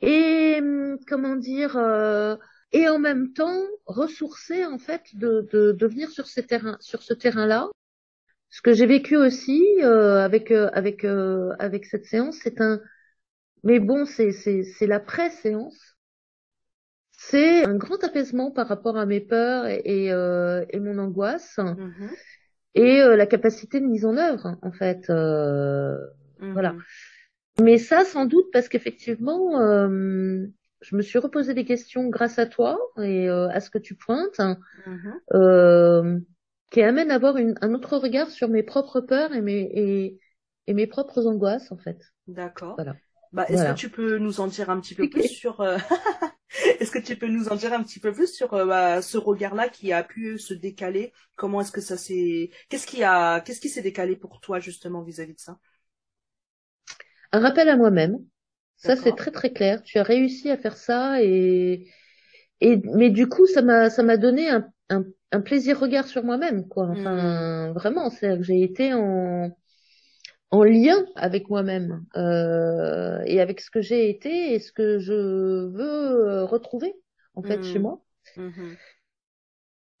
[0.00, 1.76] et hum, comment dire
[2.74, 7.02] et en même temps ressourcer en fait de, de, de venir sur ces terrains, sur
[7.02, 7.68] ce terrain-là.
[8.50, 12.80] Ce que j'ai vécu aussi euh, avec euh, avec euh, avec cette séance, c'est un
[13.62, 15.96] mais bon, c'est c'est c'est la pré-séance.
[17.12, 22.10] C'est un grand apaisement par rapport à mes peurs et et, et mon angoisse mm-hmm.
[22.74, 25.06] Et la capacité de mise en œuvre en fait.
[25.06, 26.72] Voilà.
[26.72, 27.62] Mm-hmm.
[27.62, 29.60] Mais ça, sans doute, parce qu'effectivement,
[30.84, 33.94] je me suis reposé des questions grâce à toi et euh, à ce que tu
[33.94, 34.40] pointes,
[35.32, 36.18] euh,
[36.70, 40.20] qui amène à avoir une, un autre regard sur mes propres peurs et mes, et,
[40.66, 41.98] et mes propres angoisses, en fait.
[42.26, 42.74] D'accord.
[42.76, 42.96] Voilà.
[43.32, 45.78] Bah, est-ce que tu peux nous en dire un petit peu plus sur euh...
[46.80, 49.18] Est-ce que tu peux nous en dire un petit peu plus sur euh, bah, ce
[49.18, 51.12] regard-là qui a pu se décaler?
[51.36, 55.02] Comment est-ce que ça s'est Qu'est-ce qui a Qu'est-ce qui s'est décalé pour toi justement
[55.02, 55.58] vis-à-vis -vis de ça?
[57.32, 58.18] Un rappel à moi-même.
[58.76, 59.82] Ça, c'est très très clair.
[59.82, 61.88] Tu as réussi à faire ça et,
[62.60, 66.22] et mais du coup, ça m'a ça m'a donné un, un, un, plaisir regard sur
[66.22, 66.88] moi-même, quoi.
[66.88, 67.72] Enfin, mmh.
[67.72, 69.50] vraiment, c'est que j'ai été en
[70.54, 75.12] en lien avec moi-même euh, et avec ce que j'ai été et ce que je
[75.12, 76.94] veux euh, retrouver
[77.34, 77.82] en fait chez mmh.
[77.82, 78.04] moi.
[78.36, 78.74] Mmh.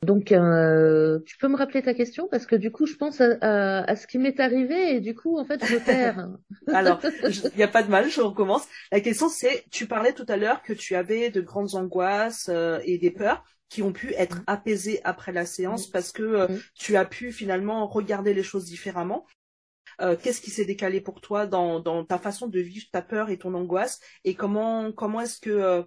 [0.04, 3.80] Donc, euh, tu peux me rappeler ta question parce que du coup, je pense à,
[3.80, 6.28] à, ce qui m'est arrivé et du coup, en fait, je perds.
[6.68, 8.68] Alors, il n'y a pas de mal, je recommence.
[8.92, 12.80] La question, c'est, tu parlais tout à l'heure que tu avais de grandes angoisses euh,
[12.84, 14.44] et des peurs qui ont pu être mm.
[14.46, 15.92] apaisées après la séance mm.
[15.92, 16.60] parce que euh, mm.
[16.74, 19.26] tu as pu finalement regarder les choses différemment.
[19.98, 23.38] Qu'est-ce qui s'est décalé pour toi dans, dans ta façon de vivre ta peur et
[23.38, 25.86] ton angoisse et comment comment est-ce que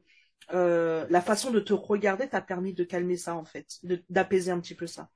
[0.53, 3.65] euh, la façon de te regarder t'a permis de calmer ça en fait,
[4.09, 5.09] d'apaiser un petit peu ça?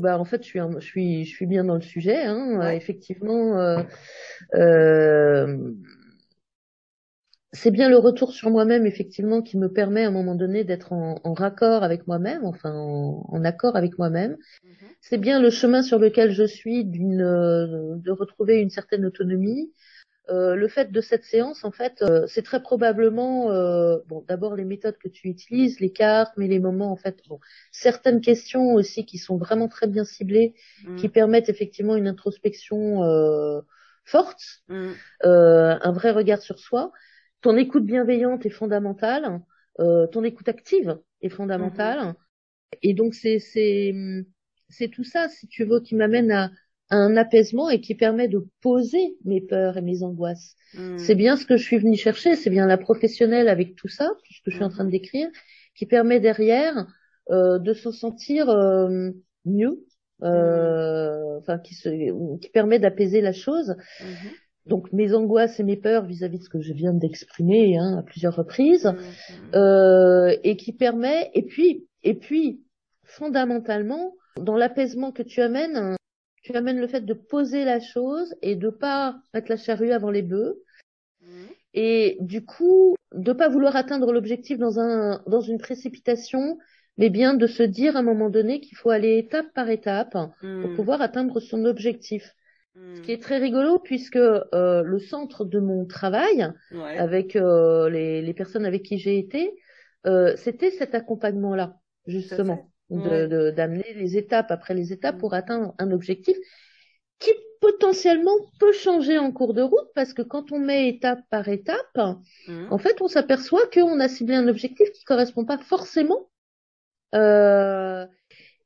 [0.00, 2.70] Bah en fait je suis je suis je suis bien dans le sujet hein.
[2.70, 3.82] effectivement euh,
[4.54, 5.70] euh,
[7.52, 10.92] c'est bien le retour sur moi-même effectivement qui me permet à un moment donné d'être
[10.92, 14.86] en, en, raccord avec moi-même enfin en, en, accord avec moi-même mm-hmm.
[15.00, 19.70] c'est bien le chemin sur lequel je suis d'une de retrouver une certaine autonomie
[20.30, 24.54] euh, le fait de cette séance, en fait, euh, c'est très probablement, euh, bon, d'abord
[24.54, 27.40] les méthodes que tu utilises, les cartes, mais les moments, en fait, bon,
[27.72, 30.96] certaines questions aussi qui sont vraiment très bien ciblées, mm.
[30.96, 33.00] qui permettent effectivement une introspection
[34.04, 34.92] forte, mm.
[35.24, 36.92] un vrai regard sur soi.
[37.42, 39.40] Ton écoute bienveillante est fondamentale,
[39.76, 42.78] ton écoute active est fondamentale, mm-hmm.
[42.82, 43.92] et donc c'est c'est
[44.72, 46.50] c'est tout ça, si tu veux, qui m'amène à
[46.90, 50.56] un apaisement et qui permet de poser mes peurs et mes angoisses.
[50.74, 50.98] Hmm.
[50.98, 54.08] C'est bien ce que je suis venue chercher, c'est bien la professionnelle avec tout ça,
[54.24, 55.28] tout ce que je suis en train de décrire,
[55.74, 56.86] qui permet derrière
[57.30, 59.10] euh, de se sentir euh,
[59.46, 59.86] mieux,
[60.22, 61.88] euh, enfin qui, se,
[62.38, 63.74] qui permet d'apaiser la chose.
[64.66, 68.02] Donc mes angoisses et mes peurs vis-à-vis de ce que je viens d'exprimer hein, à
[68.02, 68.92] plusieurs reprises,
[69.54, 72.62] euh, et qui permet, et puis, et puis
[73.04, 75.96] fondamentalement, dans l'apaisement que tu amènes,
[76.42, 80.10] tu amènes le fait de poser la chose et de pas mettre la charrue avant
[80.10, 80.62] les bœufs.
[81.20, 81.26] Mmh.
[81.74, 86.58] Et du coup, de pas vouloir atteindre l'objectif dans un, dans une précipitation,
[86.98, 90.16] mais bien de se dire à un moment donné qu'il faut aller étape par étape
[90.40, 92.34] pour pouvoir atteindre son objectif.
[92.74, 98.22] Ce qui est très rigolo puisque euh, le centre de mon travail, avec euh, les,
[98.22, 99.54] les, personnes avec qui j'ai été,
[100.06, 105.92] euh, c'était cet accompagnement-là, justement de d'amener les étapes après les étapes pour atteindre un
[105.92, 106.36] objectif
[107.18, 107.30] qui
[107.60, 111.96] potentiellement peut changer en cours de route parce que quand on met étape par étape,
[112.48, 112.66] mmh.
[112.70, 116.28] en fait, on s'aperçoit qu'on a ciblé un objectif qui correspond pas forcément.
[117.14, 118.06] Euh,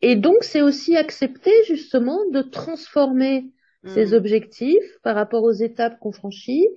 [0.00, 3.52] et donc, c'est aussi accepter justement de transformer
[3.88, 4.14] ces mmh.
[4.14, 6.68] objectifs par rapport aux étapes qu'on franchit.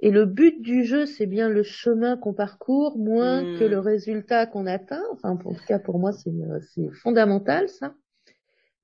[0.00, 4.46] Et le but du jeu, c'est bien le chemin qu'on parcourt, moins que le résultat
[4.46, 5.02] qu'on atteint.
[5.12, 6.32] Enfin, en tout cas, pour moi, c'est
[7.02, 7.94] fondamental, ça.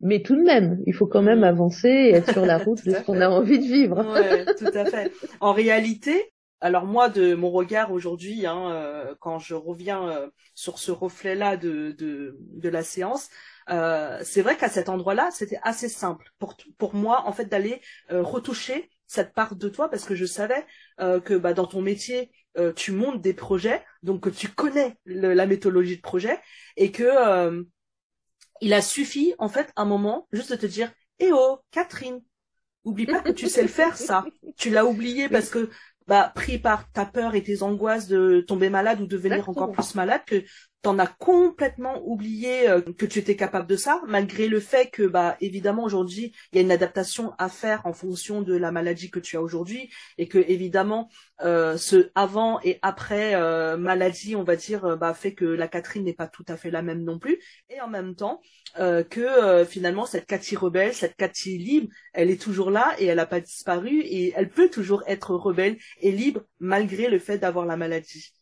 [0.01, 2.93] Mais tout de même, il faut quand même avancer et être sur la route de
[2.93, 4.07] ce qu'on a envie de vivre.
[4.15, 5.11] ouais, tout à fait.
[5.41, 10.79] En réalité, alors moi, de mon regard aujourd'hui, hein, euh, quand je reviens euh, sur
[10.79, 13.29] ce reflet-là de, de, de, la séance,
[13.71, 17.81] euh, c'est vrai qu'à cet endroit-là, c'était assez simple pour, pour moi, en fait, d'aller
[18.11, 20.67] retoucher cette part de toi parce que je savais
[20.99, 22.31] que bah, dans ton métier,
[22.77, 26.39] tu montes des projets, donc que tu connais la méthodologie de projet
[26.77, 27.65] et que
[28.61, 32.21] il a suffi, en fait, un moment, juste de te dire, eh oh, Catherine,
[32.85, 34.25] oublie pas que tu sais le faire, ça.
[34.57, 35.71] Tu l'as oublié parce que,
[36.07, 39.73] bah, pris par ta peur et tes angoisses de tomber malade ou de devenir encore
[39.73, 40.43] plus malade, que
[40.83, 45.03] t'en as complètement oublié euh, que tu étais capable de ça, malgré le fait que,
[45.03, 49.11] bah, évidemment, aujourd'hui, il y a une adaptation à faire en fonction de la maladie
[49.11, 51.09] que tu as aujourd'hui, et que, évidemment,
[51.43, 56.05] euh, ce avant et après euh, maladie, on va dire, bah, fait que la Catherine
[56.05, 58.41] n'est pas tout à fait la même non plus, et en même temps,
[58.77, 63.27] que finalement, cette Cathy rebelle, cette Cathy libre, elle est toujours là et elle n'a
[63.27, 67.77] pas disparu, et elle peut toujours être rebelle et libre malgré le fait d'avoir la
[67.77, 68.33] maladie.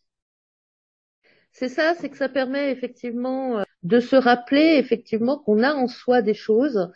[1.57, 5.87] C'est ça, c'est que ça permet effectivement euh, de se rappeler effectivement qu'on a en
[5.87, 6.91] soi des choses,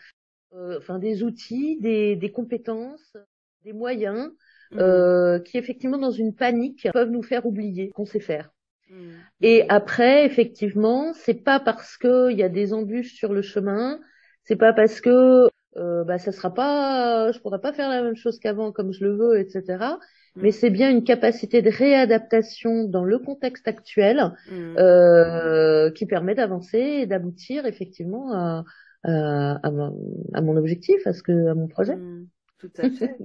[0.53, 3.17] euh, enfin des outils, des, des, compétences,
[3.63, 4.29] des moyens
[4.69, 4.77] mmh.
[4.77, 8.51] euh, qui effectivement dans une panique peuvent nous faire oublier qu'on sait faire.
[8.91, 9.09] Mmh.
[9.41, 13.99] Et après, effectivement, c'est pas parce qu'il y a des embûches sur le chemin,
[14.43, 18.15] c'est pas parce que euh, bah ça sera pas, je pourrais pas faire la même
[18.15, 19.95] chose qu'avant comme je le veux, etc
[20.35, 20.53] mais mm.
[20.53, 24.77] c'est bien une capacité de réadaptation dans le contexte actuel mm.
[24.77, 28.63] euh, qui permet d'avancer et d'aboutir effectivement à,
[29.03, 31.95] à, à, mon, objectif, à ce que à mon projet.
[31.95, 32.27] Mm.
[32.59, 33.17] tout à fait.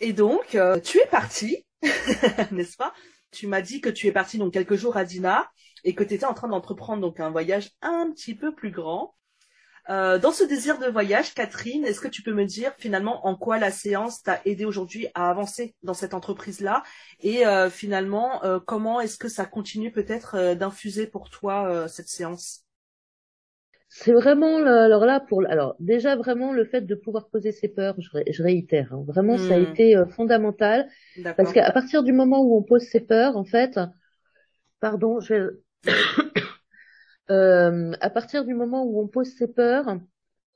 [0.00, 1.66] et donc, euh, tu es parti,
[2.52, 2.92] n'est-ce pas?
[3.30, 5.50] Tu m'as dit que tu es parti donc quelques jours à Dina
[5.84, 9.14] et que tu étais en train d'entreprendre donc un voyage un petit peu plus grand.
[9.90, 13.34] Euh, dans ce désir de voyage, Catherine, est-ce que tu peux me dire finalement en
[13.34, 16.84] quoi la séance t'a aidé aujourd'hui à avancer dans cette entreprise-là
[17.20, 22.64] et euh, finalement euh, comment est-ce que ça continue peut-être d'infuser pour toi cette séance?
[23.88, 27.96] C'est vraiment alors là pour alors déjà vraiment le fait de pouvoir poser ses peurs,
[27.98, 29.72] je, réitère, hein, vraiment ça a hmm.
[29.72, 30.88] été fondamental.
[31.36, 33.78] Parce qu'à partir du moment où on pose ses peurs, en fait,
[34.80, 35.58] pardon, je
[37.30, 39.98] euh, à partir du moment où on pose ses peurs,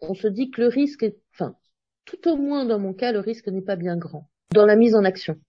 [0.00, 1.56] on se dit que le risque est, enfin,
[2.04, 4.94] tout au moins dans mon cas, le risque n'est pas bien grand dans la mise
[4.94, 5.40] en action.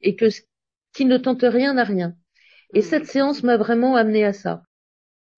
[0.00, 0.26] Et que
[0.92, 2.16] qui ne tente rien n'a rien.
[2.74, 4.62] Et cette séance m'a vraiment amené à ça.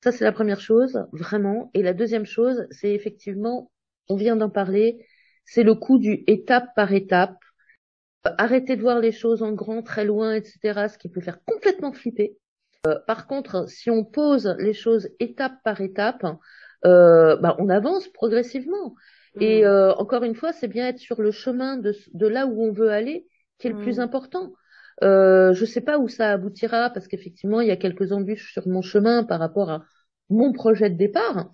[0.02, 1.70] Ça, c'est la première chose, vraiment.
[1.74, 3.70] Et la deuxième chose, c'est effectivement,
[4.08, 5.06] on vient d'en parler,
[5.44, 7.36] c'est le coup du étape par étape.
[8.24, 11.92] Arrêter de voir les choses en grand, très loin, etc., ce qui peut faire complètement
[11.92, 12.36] flipper.
[12.86, 16.24] Euh, par contre, si on pose les choses étape par étape,
[16.86, 18.94] euh, bah, on avance progressivement.
[19.38, 19.66] Et mmh.
[19.66, 22.72] euh, encore une fois, c'est bien être sur le chemin de, de, là où on
[22.72, 23.26] veut aller
[23.58, 24.02] qui est le plus mmh.
[24.02, 24.52] important.
[25.02, 28.66] Euh, je sais pas où ça aboutira parce qu'effectivement, il y a quelques embûches sur
[28.66, 29.84] mon chemin par rapport à
[30.30, 31.50] mon projet de départ.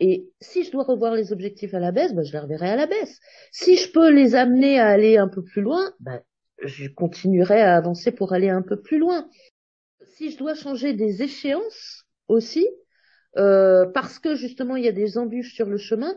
[0.00, 2.76] Et si je dois revoir les objectifs à la baisse, bah, je les reverrai à
[2.76, 3.20] la baisse.
[3.52, 6.20] Si je peux les amener à aller un peu plus loin, bah,
[6.62, 9.28] je continuerai à avancer pour aller un peu plus loin
[10.16, 12.66] si je dois changer des échéances aussi,
[13.36, 16.14] euh, parce que justement il y a des embûches sur le chemin,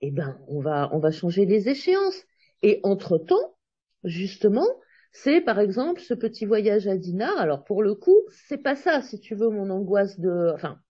[0.00, 2.24] eh ben on va on va changer les échéances.
[2.62, 3.56] Et entre temps,
[4.02, 4.66] justement,
[5.12, 7.38] c'est par exemple ce petit voyage à Dinard.
[7.38, 10.80] Alors pour le coup, c'est pas ça, si tu veux, mon angoisse de, enfin,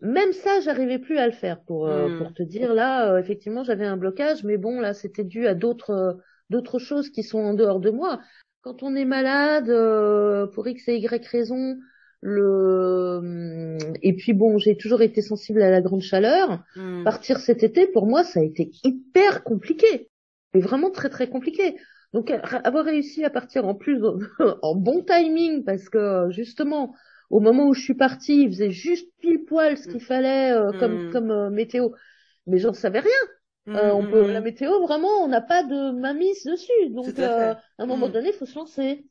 [0.00, 2.18] même ça, j'arrivais plus à le faire pour euh, hmm.
[2.18, 5.54] pour te dire là, euh, effectivement, j'avais un blocage, mais bon là, c'était dû à
[5.54, 6.18] d'autres
[6.50, 8.20] d'autres choses qui sont en dehors de moi.
[8.62, 9.70] Quand on est malade,
[10.52, 11.76] pour x et y raison,
[12.20, 16.62] le et puis bon, j'ai toujours été sensible à la grande chaleur.
[16.74, 17.04] Hmm.
[17.04, 20.08] Partir cet été, pour moi, ça a été hyper compliqué,
[20.54, 21.76] mais vraiment très très compliqué.
[22.12, 24.00] Donc avoir réussi à partir en plus
[24.62, 26.94] en bon timing, parce que justement
[27.30, 30.72] au moment où je suis partie, il faisait juste pile poil ce qu'il fallait euh,
[30.78, 31.12] comme hmm.
[31.12, 31.90] comme euh, météo,
[32.46, 33.10] mais j'en savais rien.
[33.68, 34.32] Euh, on peut, hmm.
[34.32, 36.90] la météo, vraiment, on n'a pas de mamise dessus.
[36.90, 39.04] Donc, à, un moment donné, il faut se lancer.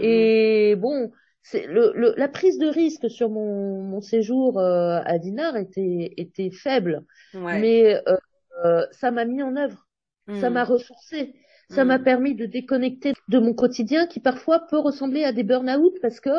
[0.00, 5.18] Et bon, c'est le, le, la prise de risque sur mon, mon séjour euh, à
[5.18, 7.04] Dinard était, était faible,
[7.50, 8.16] mais euh,
[8.64, 9.86] euh, ça m'a mis en œuvre.
[10.32, 11.34] Ça m'a ressourcé.
[11.68, 15.94] Ça m'a permis de déconnecter de mon quotidien qui parfois peut ressembler à des burn-out
[16.02, 16.30] parce que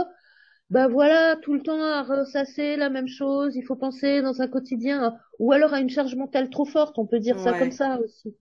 [0.70, 4.48] bah voilà, tout le temps à ressasser la même chose, il faut penser dans un
[4.48, 8.00] quotidien, ou alors à une charge mentale trop forte, on peut dire ça comme ça
[8.00, 8.38] aussi.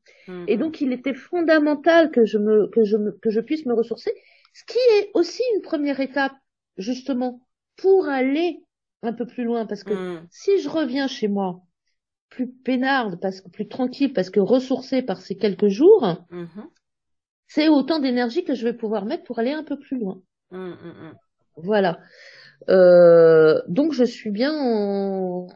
[0.47, 3.75] Et donc il était fondamental que je me, que je me, que je puisse me
[3.75, 4.13] ressourcer,
[4.55, 6.33] ce qui est aussi une première étape,
[6.81, 7.41] justement,
[7.77, 8.65] pour aller
[9.03, 10.27] un peu plus loin, parce que mm.
[10.31, 11.63] si je reviens chez moi
[12.29, 16.67] plus peinarde, parce que plus tranquille, parce que ressourcée par ces quelques jours, mm-hmm.
[17.49, 20.23] c'est autant d'énergie que je vais pouvoir mettre pour aller un peu plus loin.
[21.57, 22.01] Voilà.
[22.69, 25.49] Euh, donc je suis bien en...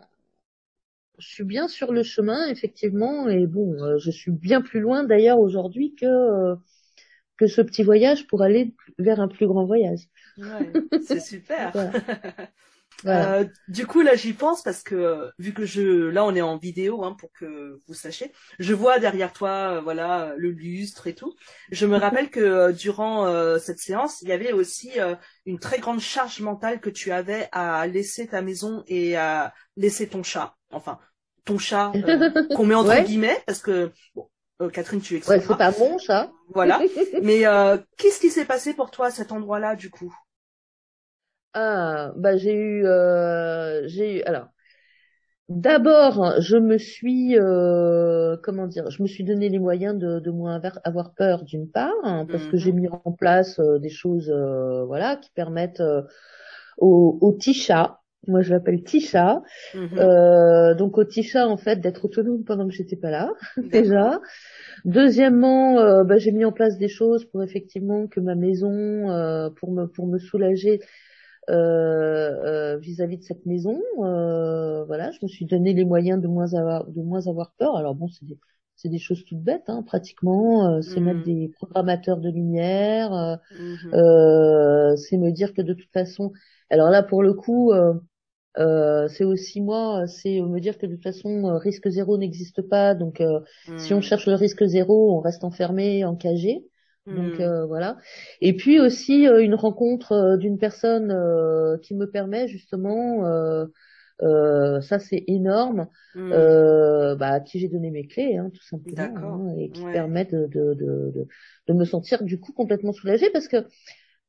[1.19, 5.05] je suis bien sur le chemin effectivement et bon euh, je suis bien plus loin
[5.05, 6.57] d'ailleurs aujourd'hui que euh,
[7.37, 10.01] que ce petit voyage pour aller vers un plus grand voyage.
[10.39, 10.73] Ouais,
[11.07, 11.73] c'est super.
[13.07, 16.57] Euh, du coup, là, j'y pense parce que vu que je, là, on est en
[16.57, 21.15] vidéo hein, pour que vous sachiez, je vois derrière toi, euh, voilà, le lustre et
[21.15, 21.35] tout.
[21.71, 24.93] Je me rappelle que euh, durant cette séance, il y avait aussi
[25.47, 30.09] une très grande charge mentale que tu avais à laisser ta maison et à laisser
[30.09, 30.55] ton chat.
[30.71, 30.99] Enfin,
[31.45, 31.93] ton chat
[32.57, 34.29] qu'on met entre guillemets parce que bon,
[34.73, 35.41] Catherine, tu expliques.
[35.41, 36.31] Ouais, c'est pas mon chat.
[36.49, 36.81] Voilà.
[37.23, 37.45] Mais
[37.97, 40.15] qu'est-ce qui s'est passé pour toi à cet endroit-là, du coup?
[41.55, 44.23] Ah, bah j'ai eu, euh, j'ai eu.
[44.25, 44.49] Alors,
[45.49, 50.31] d'abord, je me suis, euh, comment dire, je me suis donné les moyens de, de
[50.33, 52.81] moins avoir peur d'une part, hein, parce que j'ai mhm.
[52.81, 54.31] mis en place euh, des choses,
[54.87, 55.83] voilà, qui permettent
[56.79, 59.43] au, au Tisha, moi je l'appelle Tisha,
[59.75, 60.77] mhm.
[60.77, 64.21] donc au Tisha en fait d'être autonome pendant que j'étais pas là, déjà.
[64.85, 69.87] Deuxièmement, bah, j'ai mis en place des choses pour effectivement que ma maison, pour me
[69.87, 70.81] pour me soulager,
[71.51, 73.79] euh, euh, vis-à-vis de cette maison.
[73.99, 77.77] Euh, voilà, je me suis donné les moyens de moins avoir, de moins avoir peur.
[77.77, 78.39] Alors bon, c'est des,
[78.77, 80.81] c'est des choses toutes bêtes, hein, pratiquement.
[80.81, 81.25] c'est mettre mmh.
[81.25, 83.39] des programmateurs de lumière.
[83.59, 84.97] Mmh.
[84.97, 86.33] c'est me dire que de toute façon,
[86.71, 87.73] alors là pour le coup.
[88.59, 92.95] Euh, c'est aussi moi, c'est me dire que de toute façon risque zéro n'existe pas,
[92.95, 93.23] donc
[93.79, 94.03] si on mmh.
[94.03, 96.65] cherche le risque zéro, on reste enfermé, encagé.
[97.07, 97.43] Donc hmm.
[97.43, 97.99] euh, voilà.
[98.41, 101.09] Et puis aussi euh, une rencontre euh, d'une personne
[101.83, 103.25] qui me permet justement,
[104.21, 106.31] ça c'est énorme, hmm.
[106.31, 110.47] bah, à qui j'ai donné mes clés, hein, tout simplement, hein, et qui permet de,
[110.47, 111.27] de, de,
[111.67, 113.67] de, me sentir du coup complètement soulagée parce que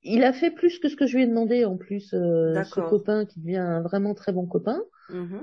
[0.06, 3.26] il a fait plus que ce que je lui ai demandé en plus, ce copain
[3.26, 4.82] qui devient un vraiment très bon copain.
[5.10, 5.39] Mmh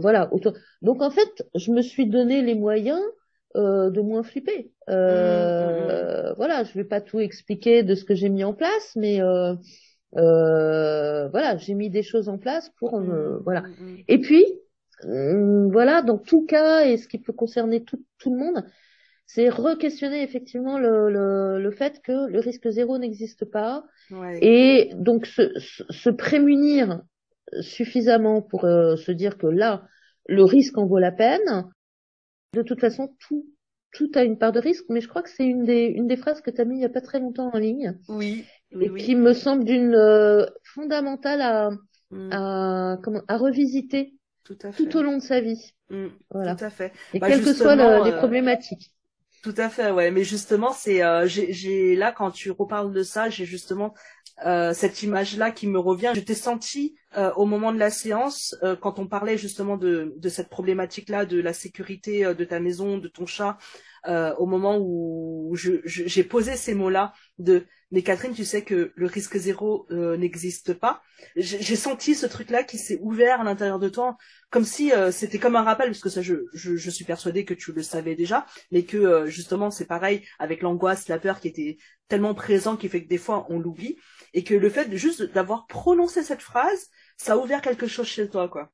[0.00, 0.30] voilà.
[0.82, 3.00] Donc en fait, je me suis donné les moyens
[3.54, 4.72] euh, de moins flipper.
[4.88, 6.34] Euh, mmh, mmh.
[6.38, 9.54] Voilà, je vais pas tout expliquer de ce que j'ai mis en place, mais euh,
[10.16, 13.64] euh voilà, j'ai mis des choses en place pour mmh, voilà.
[14.08, 14.46] Et puis
[15.04, 18.64] voilà, dans tout cas et ce qui peut concerner tout, tout le monde,
[19.34, 23.84] c'est re-questionner effectivement le, le, le, fait que le risque zéro n'existe pas
[24.40, 27.02] et donc se, se, prémunir
[27.60, 29.84] suffisamment pour se dire que là
[30.28, 31.70] le risque en vaut la peine
[32.54, 33.46] de toute façon, tout,
[33.92, 36.16] tout a une part de risque, mais je crois que c'est une des, une des
[36.16, 37.98] phrases que tu as mis il y a pas très longtemps en ligne.
[38.08, 38.44] Oui.
[38.78, 41.70] et qui me semble d'une euh, fondamentale à,
[42.10, 42.32] mm.
[42.32, 44.14] à, comment, à revisiter
[44.44, 44.84] tout, à fait.
[44.84, 45.72] tout au long de sa vie.
[45.88, 46.08] Mm.
[46.30, 46.54] Voilà.
[46.54, 46.92] Tout à fait.
[47.14, 48.91] Et bah, quelles que soient les euh, problématiques.
[49.42, 50.10] Tout à fait, ouais.
[50.12, 53.92] Mais justement, c'est, euh, j'ai là quand tu reparles de ça, j'ai justement
[54.46, 56.12] euh, cette image-là qui me revient.
[56.14, 60.14] Je t'ai senti euh, au moment de la séance, euh, quand on parlait justement de,
[60.28, 63.58] cette problématique-là, de la sécurité de ta maison, de ton chat,
[64.38, 69.36] au moment où j'ai posé ces mots-là de mais Catherine, tu sais que le risque
[69.36, 71.02] zéro n'existe pas.
[71.36, 74.16] J'ai senti ce truc-là qui s'est ouvert à l'intérieur de toi,
[74.50, 77.82] comme si c'était comme un rappel, parce que ça, je, suis persuadée que tu le
[77.82, 81.76] savais déjà, mais que justement c'est pareil avec l'angoisse, la peur qui était
[82.08, 83.96] tellement présent qui fait que des fois on l'oublie
[84.34, 86.88] et que le fait juste d'avoir prononcé cette phrase,
[87.22, 88.72] ça a ouvert quelque chose chez toi, quoi.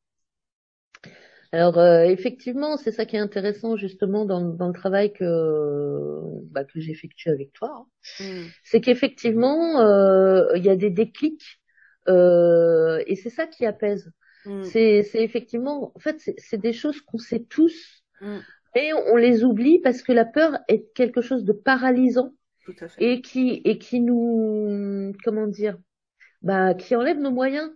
[1.53, 6.65] Alors euh, effectivement, c'est ça qui est intéressant justement dans, dans le travail que bah,
[6.65, 7.87] que j'effectue avec toi,
[8.21, 8.25] hein.
[8.25, 8.47] mm.
[8.65, 11.61] c'est qu'effectivement euh, il y a des déclics
[12.09, 14.11] euh, et c'est ça qui apaise.
[14.45, 14.63] Mm.
[14.65, 18.39] C'est c'est effectivement, en fait, c'est des choses qu'on sait tous, mm.
[18.75, 22.33] mais on les oublie parce que la peur est quelque chose de paralysant
[22.99, 25.79] et qui et qui nous comment dire
[26.43, 27.71] bah qui enlève nos moyens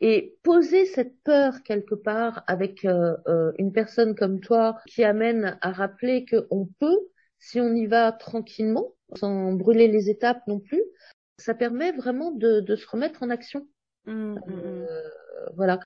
[0.00, 5.58] et poser cette peur quelque part avec euh, euh, une personne comme toi qui amène
[5.60, 6.98] à rappeler que on peut
[7.38, 10.82] si on y va tranquillement sans brûler les étapes non plus
[11.38, 13.66] ça permet vraiment de, de se remettre en action
[14.06, 14.40] mmh, mmh, mmh.
[14.46, 15.00] Euh,
[15.56, 15.80] voilà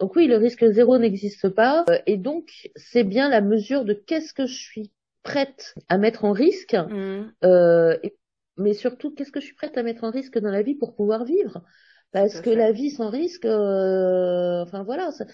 [0.00, 4.32] donc oui le risque zéro n'existe pas et donc c'est bien la mesure de qu'est-ce
[4.32, 4.92] que je suis
[5.22, 6.76] prête à mettre en risque,
[7.44, 8.16] euh, et-
[8.56, 10.94] mais surtout, qu'est-ce que je suis prête à mettre en risque dans la vie pour
[10.96, 11.62] pouvoir vivre?
[12.12, 15.10] Parce que la vie sans risque, euh, enfin voilà.
[15.12, 15.26] ça-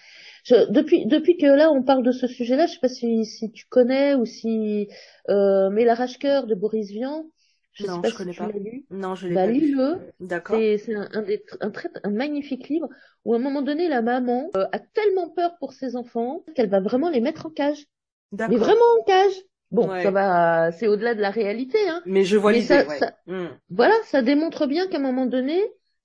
[0.45, 3.53] je- depuis depuis que là on parle de ce sujet-là, je sais pas si si
[3.53, 4.89] tu connais ou si,
[5.31, 7.27] euh, mais l'arrache-cœur de Boris Vian,
[7.73, 8.47] je sais Non, pas je si connais tu pas.
[8.49, 8.85] l'as lu.
[8.91, 9.61] Non, je l'ai Bah pas lu.
[9.61, 9.99] lis-le.
[10.21, 10.57] D'accord.
[10.57, 12.89] C'est c'est un, un des un très un magnifique livre
[13.25, 16.69] où à un moment donné la maman euh, a tellement peur pour ses enfants qu'elle
[16.71, 17.87] va vraiment les mettre en cage.
[18.33, 19.35] Mais vraiment en cage.
[19.71, 20.03] Bon, Ouais.
[20.03, 22.03] ça va, c'est au-delà de la réalité, hein.
[22.07, 22.99] Mais je vois Mais l'idée, ça, ouais.
[22.99, 23.47] ça, Mm.
[23.71, 25.61] voilà, ça démontre bien qu'à un moment donné,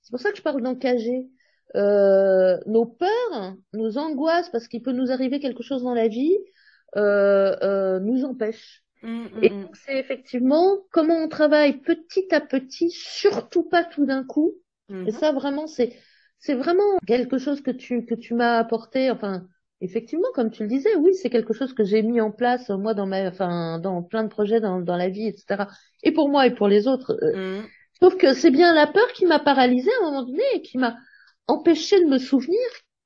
[0.09, 1.27] c'est pour ça que je parle d'encager.
[1.75, 6.35] Euh, nos peurs, nos angoisses, parce qu'il peut nous arriver quelque chose dans la vie,
[6.97, 8.83] euh, euh, nous empêchent.
[9.01, 14.05] Mm, mm, Et donc, c'est effectivement comment on travaille petit à petit, surtout pas tout
[14.05, 14.53] d'un coup.
[15.05, 15.19] Et Mhm.
[15.19, 15.95] ça, vraiment, c'est,
[16.39, 19.11] c'est vraiment quelque chose que tu, que tu m'as apporté.
[19.11, 19.47] Enfin,
[19.81, 22.77] effectivement, comme tu le disais, oui, c'est quelque chose que j'ai mis en place, euh,
[22.77, 25.69] moi, dans ma, enfin, dans plein de projets dans, dans la vie, etc.
[26.03, 27.17] Et pour moi et pour les autres.
[28.01, 30.77] Sauf que c'est bien la peur qui m'a paralysée à un moment donné et qui
[30.77, 30.95] m'a
[31.47, 32.59] empêché de me souvenir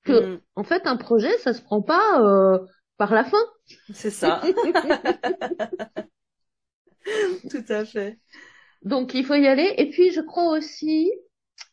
[0.04, 0.42] que, Mm.
[0.56, 2.60] en fait, un projet, ça se prend pas, euh,
[2.98, 3.38] par la fin.
[3.94, 4.42] C'est ça.
[7.50, 8.18] Tout à fait.
[8.84, 9.74] Donc, il faut y aller.
[9.78, 11.12] Et puis, je crois aussi,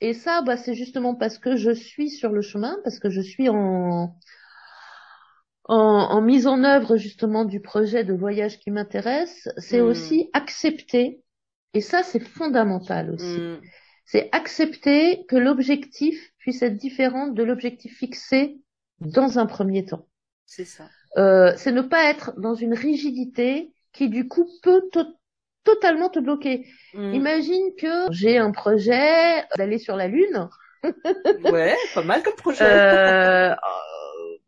[0.01, 3.21] et ça, bah, c'est justement parce que je suis sur le chemin, parce que je
[3.21, 4.17] suis en,
[5.65, 9.81] en, en mise en œuvre justement du projet de voyage qui m'intéresse, c'est Mm.
[9.81, 11.23] aussi accepter,
[11.75, 13.61] et ça, c'est fondamental aussi, Mm.
[14.05, 18.59] c'est accepter que l'objectif puisse être différent de l'objectif fixé
[19.01, 20.07] dans un premier temps.
[20.47, 20.89] C'est ça.
[21.17, 25.17] Euh, c'est ne pas être dans une rigidité qui, du coup, peut to-
[25.65, 26.67] totalement te bloquer.
[26.95, 27.15] Mm.
[27.15, 30.49] Imagine que j'ai un projet d'aller sur la Lune,
[31.53, 32.65] Ouais, pas mal comme projet.
[32.65, 33.55] euh,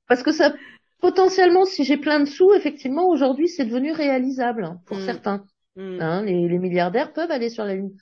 [0.09, 0.55] parce que ça,
[1.01, 5.07] potentiellement, si j'ai plein de sous, effectivement, aujourd'hui, c'est devenu réalisable pour Mm.
[5.07, 5.45] certains.
[5.77, 6.01] Mm.
[6.01, 7.93] Hein, les, les milliardaires peuvent aller sur la Lune.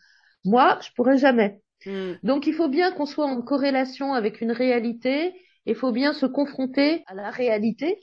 [0.45, 1.61] Moi, je pourrais jamais.
[1.87, 2.13] Mm.
[2.23, 5.33] Donc, il faut bien qu'on soit en corrélation avec une réalité.
[5.67, 7.99] Il faut bien se confronter à la réalité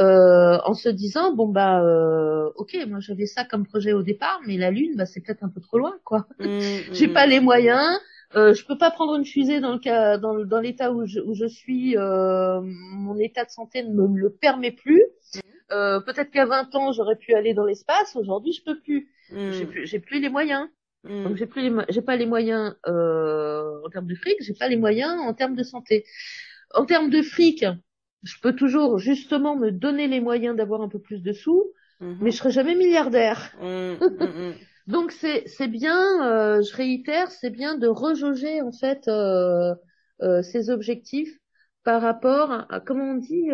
[0.00, 4.40] euh, en se disant bon bah euh, ok, moi j'avais ça comme projet au départ,
[4.46, 6.26] mais la Lune, bah c'est peut-être un peu trop loin, quoi.
[6.38, 6.58] Mm.
[6.92, 7.12] J'ai Mm.
[7.14, 7.98] pas les moyens.
[8.34, 11.34] Euh, je peux pas prendre une fusée dans le cas, dans l'état où je, où
[11.34, 11.96] je suis.
[11.96, 15.02] euh, mon état de santé ne me le permet plus.
[15.72, 18.16] Euh, peut-être qu'à 20 ans j'aurais pu aller dans l'espace.
[18.16, 19.10] Aujourd'hui, je peux plus.
[19.30, 19.50] Mm.
[19.52, 20.68] J'ai plus, j'ai plus les moyens.
[21.04, 21.24] Mm.
[21.24, 24.36] Donc j'ai plus les, j'ai pas les moyens euh, en termes de fric.
[24.40, 26.04] J'ai pas les moyens en termes de santé.
[26.74, 27.64] En termes de fric,
[28.22, 31.64] je peux toujours justement me donner les moyens d'avoir un peu plus de sous,
[32.00, 32.18] Mhm.
[32.20, 33.52] mais je serai jamais milliardaire.
[33.60, 33.94] Mm.
[33.94, 33.98] Mm.
[34.86, 35.98] Donc c'est c'est bien,
[36.30, 39.74] euh, je réitère, c'est bien de rejauger en fait euh,
[40.22, 41.36] euh, ses objectifs
[41.84, 43.50] par rapport à, à- comment on dit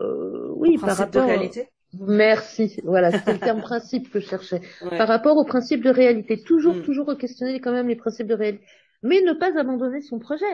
[0.00, 1.68] euh, oui Principe par de rapport réalité.
[2.00, 4.96] merci voilà c'était le terme principe que je cherchais Ouais.
[4.98, 6.82] par rapport au principe de réalité toujours Mm.
[6.82, 8.64] toujours questionner quand même les principes de réalité
[9.02, 10.46] mais ne pas abandonner son projet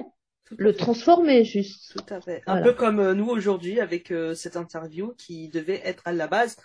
[0.59, 0.79] le fait.
[0.79, 2.43] transformer juste Tout à fait.
[2.47, 6.27] Un peu comme euh, nous aujourd'hui avec euh, cette interview qui devait être à la
[6.27, 6.57] base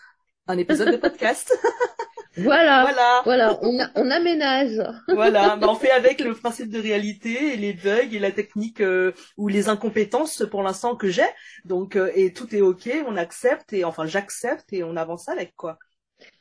[0.48, 1.58] un épisode de podcast.
[2.38, 3.24] voilà voilà.
[3.24, 4.80] voilà on a- on aménage
[5.12, 8.80] Voilà, bah, on fait avec le principe de réalité et les bugs et la technique
[8.80, 11.26] euh, ou les incompétences pour l'instant que j'ai.
[11.66, 15.56] Donc euh, et tout est ok, on accepte et enfin j'accepte et on avance avec
[15.56, 15.80] quoi.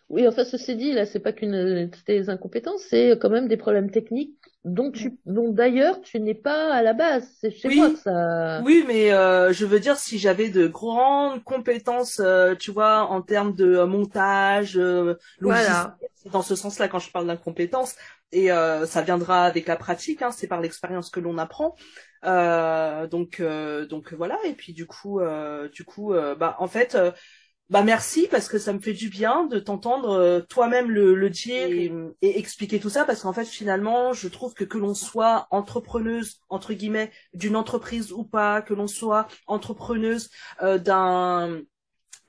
[0.09, 3.91] Oui, enfin, ceci dit, là, c'est pas qu'une des incompétences, c'est quand même des problèmes
[3.91, 4.38] techniques
[4.69, 7.29] dont tu, dont d'ailleurs tu n'es pas à la base.
[7.41, 7.77] C'est chez Oui.
[7.77, 8.63] moi ça.
[8.65, 13.23] Oui, mais euh, je veux dire si j'avais de grandes compétences, euh, tu vois, en
[13.23, 15.99] termes de euh, montage, euh, logistique, Voilà.
[16.33, 17.95] dans ce sens-là quand je parle d'incompétence.
[18.33, 21.75] Et euh, ça viendra avec la pratique, hein, c'est par l'expérience que l'on apprend.
[22.25, 24.39] Euh, donc, euh, donc voilà.
[24.45, 26.97] Et puis du coup, euh, du coup, bah en fait.
[27.71, 31.29] Bah merci parce que ça me fait du bien de t'entendre euh, toi-même le, le
[31.29, 31.93] dire et,
[32.23, 36.41] et expliquer tout ça parce qu'en fait finalement je trouve que que l'on soit entrepreneuse
[36.49, 40.31] entre guillemets d'une entreprise ou pas, que l'on soit entrepreneuse
[40.63, 41.61] euh, d'un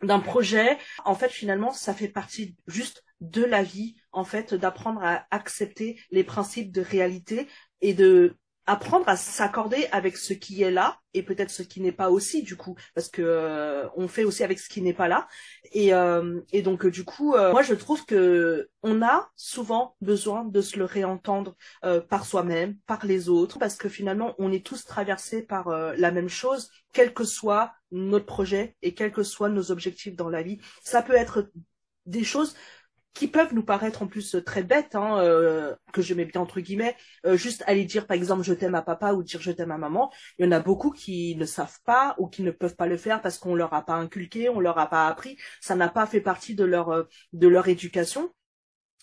[0.03, 5.01] d'un projet, en fait finalement ça fait partie juste de la vie en fait d'apprendre
[5.03, 7.47] à accepter les principes de réalité
[7.81, 8.35] et de
[8.69, 12.43] apprendre à s'accorder avec ce qui est là et peut-être ce qui n'est pas aussi
[12.43, 15.27] du coup parce que euh, on fait aussi avec ce qui n'est pas là.
[15.71, 20.45] Et euh, et donc euh, du coup moi je trouve que on a souvent besoin
[20.45, 21.55] de se le réentendre
[22.09, 26.29] par soi-même par les autres parce que finalement on est tous traversés par la même
[26.29, 30.59] chose quel que soit notre projet et quels que soient nos objectifs dans la vie.
[30.83, 31.49] Ça peut être
[32.05, 32.55] des choses
[33.13, 36.59] qui peuvent nous paraître en plus très bêtes, hein, euh, que je mets bien entre
[36.59, 36.95] guillemets,
[37.25, 39.77] euh, juste aller dire par exemple je t'aime à papa ou dire je t'aime à
[39.77, 42.87] maman, il y en a beaucoup qui ne savent pas ou qui ne peuvent pas
[42.87, 45.89] le faire parce qu'on leur a pas inculqué, on leur a pas appris, ça n'a
[45.89, 47.03] pas fait partie de leur euh,
[47.33, 48.31] de leur éducation.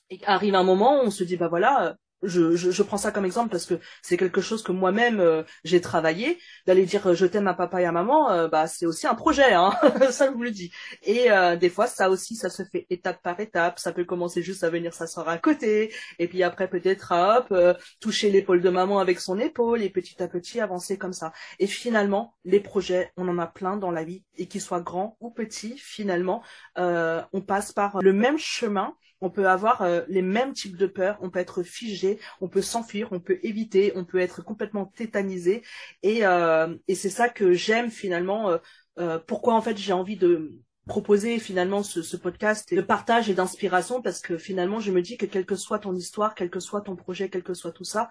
[0.08, 1.96] Et arrive un moment où on se dit bah voilà,
[2.26, 5.42] je, je, je, prends ça comme exemple parce que c'est quelque chose que moi-même euh,
[5.64, 6.38] j'ai travaillé.
[6.66, 9.14] D'aller dire euh, je t'aime à papa et à maman, euh, bah c'est aussi un
[9.14, 9.72] projet, hein
[10.10, 10.70] ça je vous le dis.
[11.02, 13.78] Et des fois ça aussi ça se fait étape par étape.
[13.78, 17.54] Ça peut commencer juste à venir s'asseoir à côté, et puis après peut-être hop
[18.00, 21.32] toucher l'épaule de maman avec son épaule et petit à petit avancer comme ça.
[21.58, 25.16] Et finalement les projets, on en a plein dans la vie et qu'ils soient grands
[25.20, 26.42] ou petits, finalement
[26.76, 31.18] on passe par le même chemin on peut avoir euh, les mêmes types de peurs,
[31.20, 35.62] on peut être figé, on peut s'enfuir, on peut éviter, on peut être complètement tétanisé.
[36.02, 38.58] Et, euh, c'est ça que j'aime finalement.
[38.98, 40.54] Euh, pourquoi en fait j'ai envie de
[40.86, 45.16] proposer finalement ce, ce, podcast de partage et d'inspiration parce que finalement je me dis
[45.16, 47.84] que quelle que soit ton histoire, quel que soit ton projet, quel que soit tout
[47.84, 48.08] ça,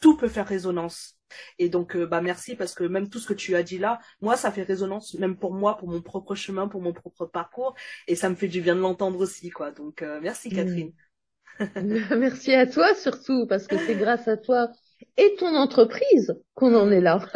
[0.00, 1.18] tout peut faire résonance.
[1.58, 4.00] Et donc, euh, bah merci parce que même tout ce que tu as dit là,
[4.20, 7.74] moi, ça fait résonance même pour moi, pour mon propre chemin, pour mon propre parcours,
[8.06, 9.70] et ça me fait du bien de l'entendre aussi, quoi.
[9.70, 10.92] Donc, euh, merci Catherine.
[12.16, 14.70] merci à toi surtout parce que c'est grâce à toi
[15.16, 17.20] et ton entreprise qu'on en est là.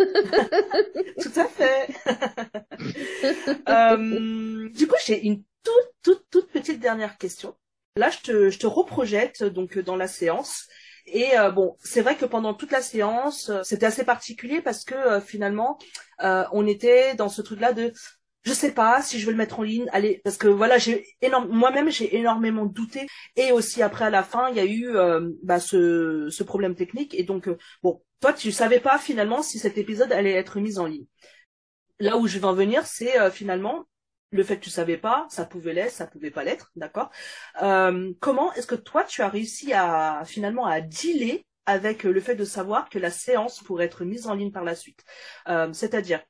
[1.21, 1.89] Tout à fait.
[3.69, 7.55] euh, du coup, j'ai une toute, toute, toute petite dernière question.
[7.97, 10.69] Là, je te, je te reprojette donc dans la séance
[11.07, 14.85] et euh, bon, c'est vrai que pendant toute la séance, euh, c'était assez particulier parce
[14.85, 15.79] que euh, finalement,
[16.53, 17.93] on était dans ce truc-là de
[18.45, 19.89] je sais pas si je vais le mettre en ligne.
[19.93, 23.07] Allez, parce que voilà, j'ai énorme, moi-même j'ai énormément douté.
[23.37, 24.95] Et aussi après à la fin, il y a eu
[25.43, 27.15] bah, ce, ce problème technique.
[27.15, 27.49] Et donc
[27.83, 31.07] bon, toi tu savais pas finalement si cet épisode allait être mis en ligne.
[32.01, 33.85] Là où je vais en venir, c'est finalement
[34.33, 37.11] le fait que tu savais pas, ça pouvait l'être, ça pouvait pas l'être, d'accord?
[37.63, 42.35] Euh, comment est-ce que toi tu as réussi à finalement à dealer avec le fait
[42.35, 45.05] de savoir que la séance pourrait être mise en ligne par la suite?
[45.49, 46.21] Euh, C'est-à-dire,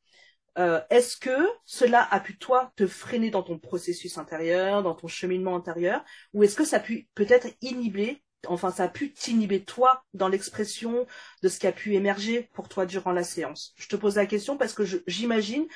[0.59, 5.09] euh, est-ce que cela a pu toi te freiner dans ton processus intérieur, dans ton
[5.09, 9.63] cheminement intérieur, ou est-ce que ça a pu peut-être inhiber enfin ça a pu t'inhiber
[9.63, 11.07] toi dans l'expression
[11.43, 13.73] de ce qui a pu émerger pour toi durant la séance?
[13.77, 15.67] Je te pose la question parce que j'imagine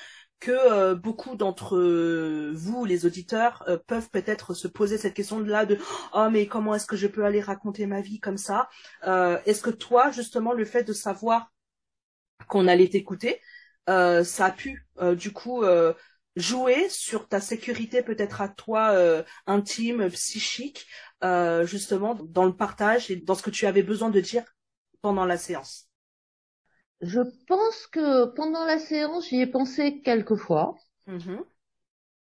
[0.41, 1.79] que euh, beaucoup d'entre
[2.53, 5.79] vous, les auditeurs, euh, peuvent peut-être se poser cette question-là de
[6.13, 8.69] oh mais comment est-ce que je peux aller raconter ma vie comme ça?
[9.07, 11.53] Euh, Est-ce que toi, justement, le fait de savoir
[12.49, 13.41] qu'on allait t'écouter,
[13.87, 15.65] ça a pu du coup
[16.37, 18.95] jouer sur ta sécurité peut-être à toi
[19.47, 20.87] intime, psychique,
[21.65, 24.45] justement dans le partage et dans ce que tu avais besoin de dire
[25.01, 25.86] pendant la séance?
[27.01, 30.77] Je pense que pendant la séance, j'y ai pensé quelques fois.
[31.09, 31.41] Mm-hmm.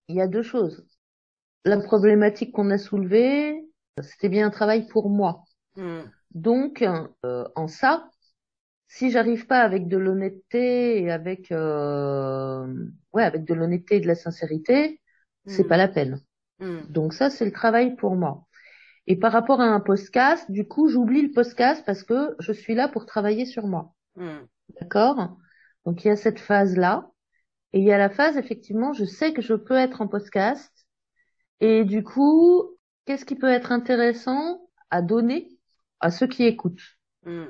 [0.09, 0.85] Il y a deux choses.
[1.64, 3.64] La problématique qu'on a soulevée,
[4.01, 5.45] c'était bien un travail pour moi.
[5.77, 6.01] Mm.
[6.33, 8.11] Donc, euh, en ça,
[8.89, 12.66] si j'arrive pas avec de l'honnêteté et avec euh,
[13.12, 15.01] ouais avec de l'honnêteté et de la sincérité,
[15.47, 15.68] c'est mm.
[15.68, 16.20] pas la peine.
[16.59, 16.81] Mm.
[16.89, 18.47] Donc ça, c'est le travail pour moi.
[19.07, 22.75] Et par rapport à un podcast, du coup, j'oublie le podcast parce que je suis
[22.75, 23.93] là pour travailler sur moi.
[24.81, 25.37] D'accord?
[25.85, 27.09] Donc il y a cette phase-là.
[27.73, 30.71] Et il y a la phase, effectivement, je sais que je peux être en podcast.
[31.61, 34.61] Et du coup, qu'est-ce qui peut être intéressant
[34.91, 35.49] à donner
[36.01, 36.99] à ceux qui écoutent?
[37.25, 37.47] Hmm.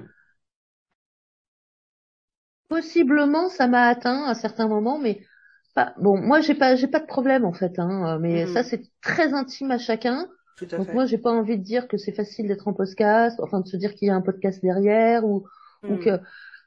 [2.69, 5.27] Possiblement, ça m'a atteint à certains moments, mais
[5.75, 5.95] pas.
[5.99, 7.79] Bon, moi, j'ai pas, j'ai pas de problème en fait.
[7.79, 8.53] Hein, mais hmm.
[8.53, 10.29] ça, c'est très intime à chacun.
[10.71, 13.67] Donc moi, j'ai pas envie de dire que c'est facile d'être en podcast, enfin de
[13.67, 15.49] se dire qu'il y a un podcast derrière ou,
[15.83, 15.99] ou hmm.
[15.99, 16.21] que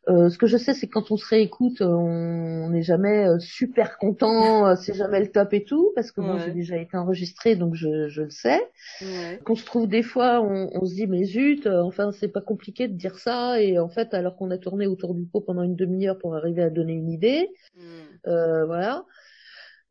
[0.07, 3.27] euh, ce que je sais, c'est que quand on se réécoute, euh, on n'est jamais
[3.27, 6.95] euh, super content, c'est jamais le top et tout, parce que moi j'ai déjà été
[6.95, 8.61] enregistré, donc je, je le sais.
[9.01, 9.39] Ouais.
[9.43, 12.87] Qu'on se trouve des fois, on, on, se dit mais zut, enfin c'est pas compliqué
[12.87, 15.75] de dire ça, et en fait alors qu'on a tourné autour du pot pendant une
[15.75, 18.63] demi-heure pour arriver à donner une idée, mm.
[18.65, 19.05] voilà.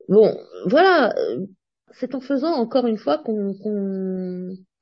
[0.08, 0.36] Bon,
[0.66, 1.14] voilà,
[1.92, 3.54] c'est en faisant encore une fois qu'on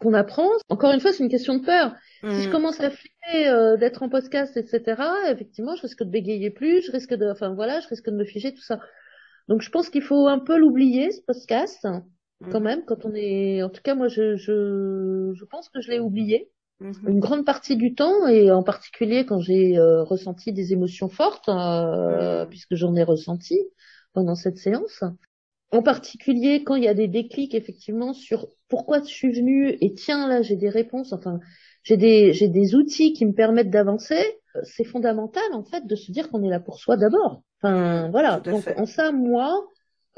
[0.03, 0.49] qu'on apprend.
[0.69, 1.95] Encore une fois, c'est une question de peur.
[2.23, 2.53] Si je mm.
[2.53, 6.93] commence à flipper euh, d'être en podcast, etc., effectivement, je risque de bégayer plus, je
[6.93, 8.81] risque de, enfin voilà, je risque de me figer, tout ça.
[9.49, 11.87] Donc, je pense qu'il faut un peu l'oublier, ce podcast,
[12.51, 12.65] quand mm.
[12.65, 16.01] même, quand on est, en tout cas, moi, je, je, je pense que je l'ai
[16.01, 16.51] oublié.
[16.81, 17.09] Mm-hmm.
[17.09, 21.49] Une grande partie du temps, et en particulier quand j'ai euh, ressenti des émotions fortes,
[21.49, 22.49] euh, mm.
[22.49, 23.59] puisque j'en ai ressenti
[24.13, 25.03] pendant cette séance
[25.73, 29.93] en particulier quand il y a des déclics effectivement sur pourquoi je suis venue et
[29.93, 31.41] tiens là j'ai des réponses enfin
[31.83, 34.41] j'ai des j'ai des outils qui me permettent d'avancer.
[34.63, 37.43] C'est fondamental en fait de se dire qu'on est là pour soi d'abord.
[37.61, 38.41] Enfin voilà.
[38.41, 39.69] Donc en ça moi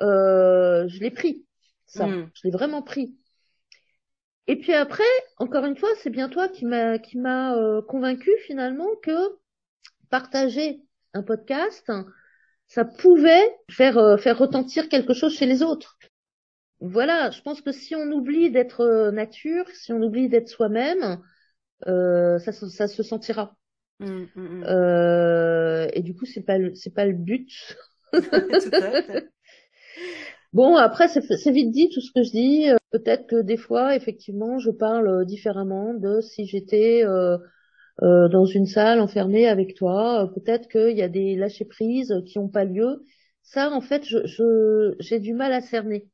[0.01, 1.45] euh, je l'ai pris
[1.87, 2.07] ça.
[2.07, 2.31] Hmm.
[2.33, 3.17] je l'ai vraiment pris.
[4.47, 5.03] Et puis après,
[5.39, 9.19] encore une fois, c'est bien toi qui m'a qui m'a euh, convaincu finalement que
[10.11, 10.81] partager
[11.13, 11.91] un podcast,
[12.69, 15.99] ça pouvait faire euh, faire retentir quelque chose chez les autres.
[16.85, 21.18] Voilà, je pense que si on oublie d'être euh, nature, si on oublie d'être soi-même,
[21.87, 23.57] euh, ça, ça se sentira.
[24.01, 24.64] Mmh, mmh, mmh.
[24.64, 27.49] Euh, et du coup, c'est pas c'est pas le but.
[30.53, 32.66] bon, après, c'est vite dit tout ce que je dis.
[32.91, 37.39] Peut-être que des fois, effectivement, je parle différemment de si j'étais euh,
[38.03, 40.30] euh, dans une salle enfermée avec toi.
[40.35, 43.03] Peut-être qu'il y a des lâcher prises qui n'ont pas lieu.
[43.43, 46.09] Ça, en fait, je j'ai du mal à cerner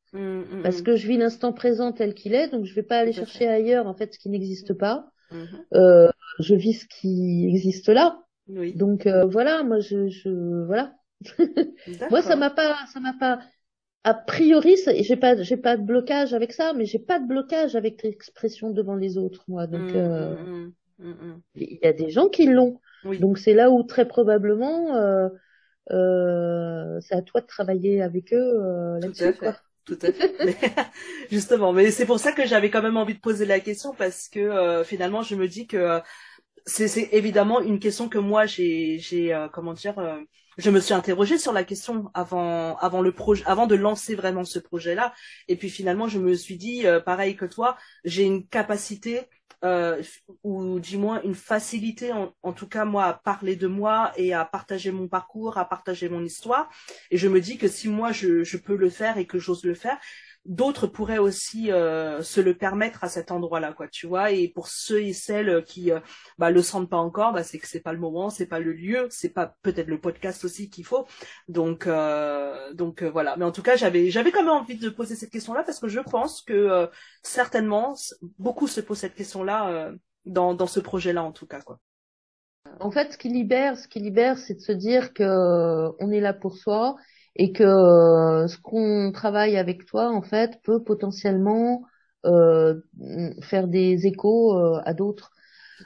[0.63, 3.47] parce que je vis l'instant présent tel qu'il est, donc je vais pas aller chercher
[3.47, 5.09] ailleurs en fait ce qui n'existe pas.
[5.73, 6.09] Euh,
[6.39, 8.21] je vis ce qui existe là.
[8.47, 8.73] Oui.
[8.73, 10.93] Donc euh, voilà, moi je, je voilà.
[12.09, 13.39] moi ça m'a pas ça m'a pas
[14.03, 17.75] a priori j'ai pas j'ai pas de blocage avec ça, mais j'ai pas de blocage
[17.75, 19.67] avec l'expression devant les autres moi.
[19.67, 20.35] Donc euh,
[21.55, 22.79] il y a des gens qui l'ont.
[23.05, 23.19] Oui.
[23.19, 25.29] Donc c'est là où très probablement euh,
[25.91, 29.35] euh, c'est à toi de travailler avec eux euh, là-dessus.
[29.85, 30.35] Tout à fait.
[31.31, 34.29] justement, mais c'est pour ça que j'avais quand même envie de poser la question parce
[34.29, 36.01] que euh, finalement, je me dis que
[36.65, 40.19] c'est évidemment une question que moi j'ai j'ai euh, comment dire euh,
[40.57, 44.43] je me suis interrogée sur la question avant avant le projet avant de lancer vraiment
[44.43, 45.13] ce projet là
[45.47, 49.21] et puis finalement je me suis dit euh, pareil que toi j'ai une capacité
[50.43, 54.33] ou du moins une facilité en, en, tout cas moi à parler de moi et
[54.33, 56.69] à partager mon parcours à partager mon histoire.
[57.09, 59.63] Et je me dis que si moi je, je peux le faire et que j'ose
[59.63, 59.97] le faire
[60.45, 64.31] d'autres pourraient aussi euh, se le permettre à cet endroit-là, quoi, tu vois.
[64.31, 65.99] Et pour ceux et celles qui euh,
[66.37, 68.73] bah, le sentent pas encore, bah, c'est que c'est pas le moment, c'est pas le
[68.73, 71.05] lieu, c'est pas peut-être le podcast aussi qu'il faut.
[71.47, 73.35] Donc, euh, donc voilà.
[73.37, 75.87] Mais en tout cas, j'avais j'avais quand même envie de poser cette question-là parce que
[75.87, 76.89] je pense que
[77.21, 77.95] certainement
[78.39, 79.91] beaucoup se posent cette question-là
[80.25, 81.79] dans dans ce projet-là, en tout cas, quoi.
[82.79, 86.21] En fait, ce qui libère, ce qui libère, c'est de se dire que on est
[86.21, 86.95] là pour soi
[87.35, 91.83] et que euh, ce qu'on travaille avec toi en fait peut potentiellement
[92.25, 92.75] euh,
[93.41, 95.31] faire des échos euh, à d'autres.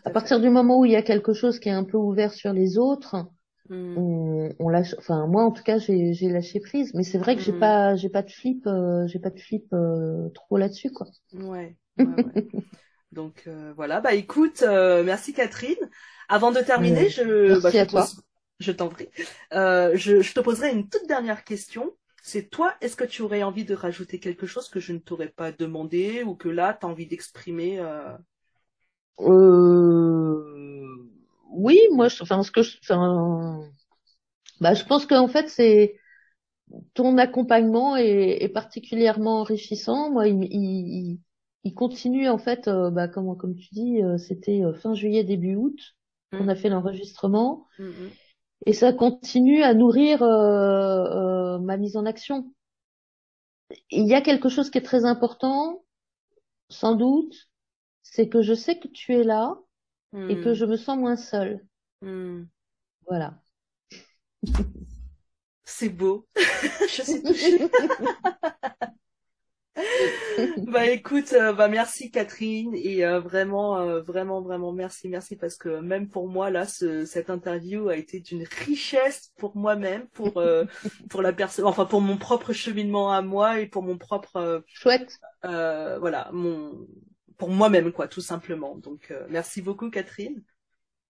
[0.03, 2.33] À, partir du moment où il y a quelque chose qui est un peu ouvert
[2.33, 3.15] sur les autres,
[3.69, 3.97] hmm.
[3.97, 4.95] on, on, lâche.
[4.97, 6.91] Enfin, moi en tout cas, j'ai lâché prise.
[6.93, 7.59] Mais c'est vrai que j'ai hmm.
[7.59, 9.73] pas, j'ai pas de flip, euh, j'ai pas de flip
[10.33, 11.07] trop là-dessus, quoi.
[11.33, 11.77] Ouais.
[11.99, 12.47] ouais, ouais.
[13.13, 14.01] Donc voilà.
[14.01, 15.75] Bah écoute, merci Catherine.
[16.27, 17.53] Avant de terminer, je.
[17.53, 18.07] Merci bah, à toi
[18.59, 19.09] je t'en prie.
[19.53, 21.93] Euh, je, je, te poserai une toute dernière question.
[22.21, 25.29] C'est toi, est-ce que tu aurais envie de rajouter quelque chose que je ne t'aurais
[25.29, 28.15] pas demandé ou que là, tu as envie d'exprimer euh...
[29.19, 31.09] Euh...
[31.51, 33.69] Oui, moi, je, enfin, ce que je, enfin,
[34.59, 35.95] bah, je pense qu'en fait, c'est
[36.93, 40.11] ton accompagnement est, est, particulièrement enrichissant.
[40.11, 41.19] Moi, il, il,
[41.63, 45.55] il continue en fait, euh, bah, comme, comme tu dis, euh, c'était fin juillet, début
[45.55, 45.79] août,
[46.31, 46.49] mmh.
[46.49, 47.67] a fait l'enregistrement.
[47.77, 48.09] Mmh, mmh
[48.65, 52.51] et ça continue à nourrir euh, euh, ma mise en action.
[53.89, 55.83] Il y a quelque chose qui est très important,
[56.69, 57.49] sans doute,
[58.03, 59.57] c'est que je sais que tu es là
[60.13, 60.53] et que hmm.
[60.53, 61.65] je me sens moins seule.
[62.01, 62.43] Hmm.
[63.05, 63.37] Voilà.
[65.65, 66.27] C'est beau.
[66.35, 67.69] je suis touchée.
[70.67, 75.57] bah écoute, euh, bah merci Catherine et euh, vraiment, euh, vraiment, vraiment merci, merci parce
[75.57, 80.41] que même pour moi là, ce, cette interview a été d'une richesse pour moi-même, pour
[81.09, 85.19] pour la personne, enfin pour mon propre cheminement à moi et pour mon propre chouette,
[85.43, 86.87] voilà, mon
[87.37, 88.77] pour moi-même quoi, tout simplement.
[88.77, 90.41] Donc merci beaucoup Catherine.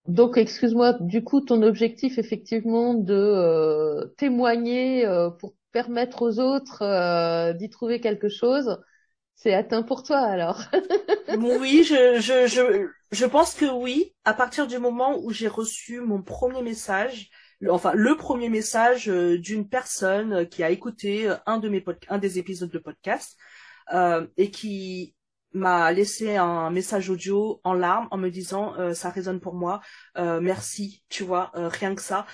[0.08, 5.04] Donc, excuse-moi, du coup, ton objectif, effectivement, de témoigner
[5.40, 8.78] pour permettre aux autres euh, d'y trouver quelque chose,
[9.34, 10.62] c'est atteint pour toi alors.
[11.36, 14.14] oui, je, je, je, je pense que oui.
[14.24, 17.28] À partir du moment où j'ai reçu mon premier message,
[17.68, 22.38] enfin le premier message euh, d'une personne qui a écouté un de mes un des
[22.38, 23.36] épisodes de podcast
[23.92, 25.14] euh, et qui
[25.52, 29.82] m'a laissé un message audio en larmes en me disant euh, ça résonne pour moi,
[30.16, 32.24] euh, merci, tu vois, rien que ça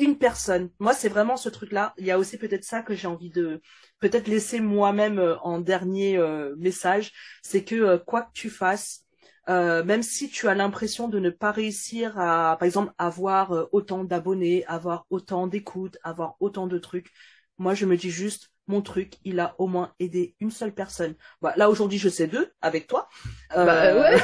[0.00, 0.70] une personne.
[0.78, 1.94] Moi, c'est vraiment ce truc-là.
[1.98, 3.60] Il y a aussi peut-être ça que j'ai envie de
[4.00, 9.04] peut-être laisser moi-même euh, en dernier euh, message, c'est que euh, quoi que tu fasses,
[9.48, 14.64] même si tu as l'impression de ne pas réussir à, par exemple, avoir autant d'abonnés,
[14.66, 17.10] avoir autant d'écoutes, avoir autant de trucs,
[17.58, 21.14] moi, je me dis juste, mon truc, il a au moins aidé une seule personne.
[21.40, 23.08] Voilà, là aujourd'hui je sais deux avec toi.
[23.56, 23.64] Euh...
[23.64, 24.16] Bah ouais,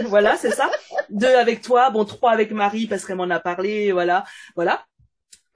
[0.06, 0.70] voilà, c'est ça.
[1.10, 4.24] Deux avec toi, bon trois avec Marie parce qu'elle m'en a parlé, voilà,
[4.56, 4.84] voilà.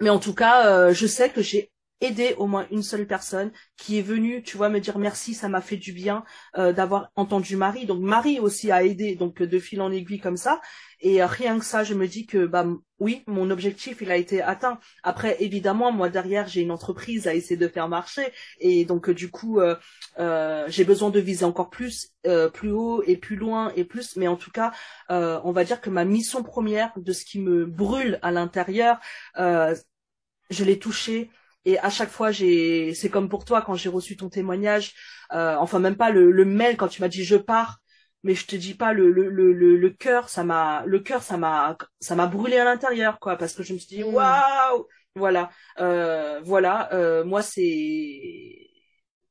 [0.01, 3.51] Mais en tout cas, euh, je sais que j'ai aider au moins une seule personne
[3.77, 6.25] qui est venue, tu vois, me dire merci, ça m'a fait du bien
[6.57, 7.87] euh, d'avoir entendu Marie.
[7.87, 10.61] Donc Marie aussi a aidé, donc de fil en aiguille comme ça.
[11.01, 12.67] Et rien que ça, je me dis que bah
[12.99, 14.79] oui, mon objectif il a été atteint.
[15.03, 19.31] Après, évidemment, moi derrière j'ai une entreprise à essayer de faire marcher, et donc du
[19.31, 19.77] coup euh,
[20.19, 22.13] euh, j'ai besoin de viser encore plus,
[22.53, 24.17] plus haut et plus loin et plus.
[24.17, 24.73] Mais en tout cas,
[25.09, 28.99] on va dire que ma mission première de ce qui me brûle à l'intérieur,
[29.37, 31.31] je l'ai touché
[31.69, 34.95] et à chaque fois, j'ai, c'est comme pour toi quand j'ai reçu ton témoignage,
[35.33, 37.79] euh, enfin même pas le, le mail quand tu m'as dit je pars,
[38.23, 41.37] mais je te dis pas le le le le, cœur, ça m'a, le cœur, ça
[41.37, 44.15] m'a, ça m'a brûlé à l'intérieur quoi, parce que je me suis dit mm.
[44.15, 45.51] waouh, voilà,
[45.81, 48.71] euh, voilà, euh, moi c'est,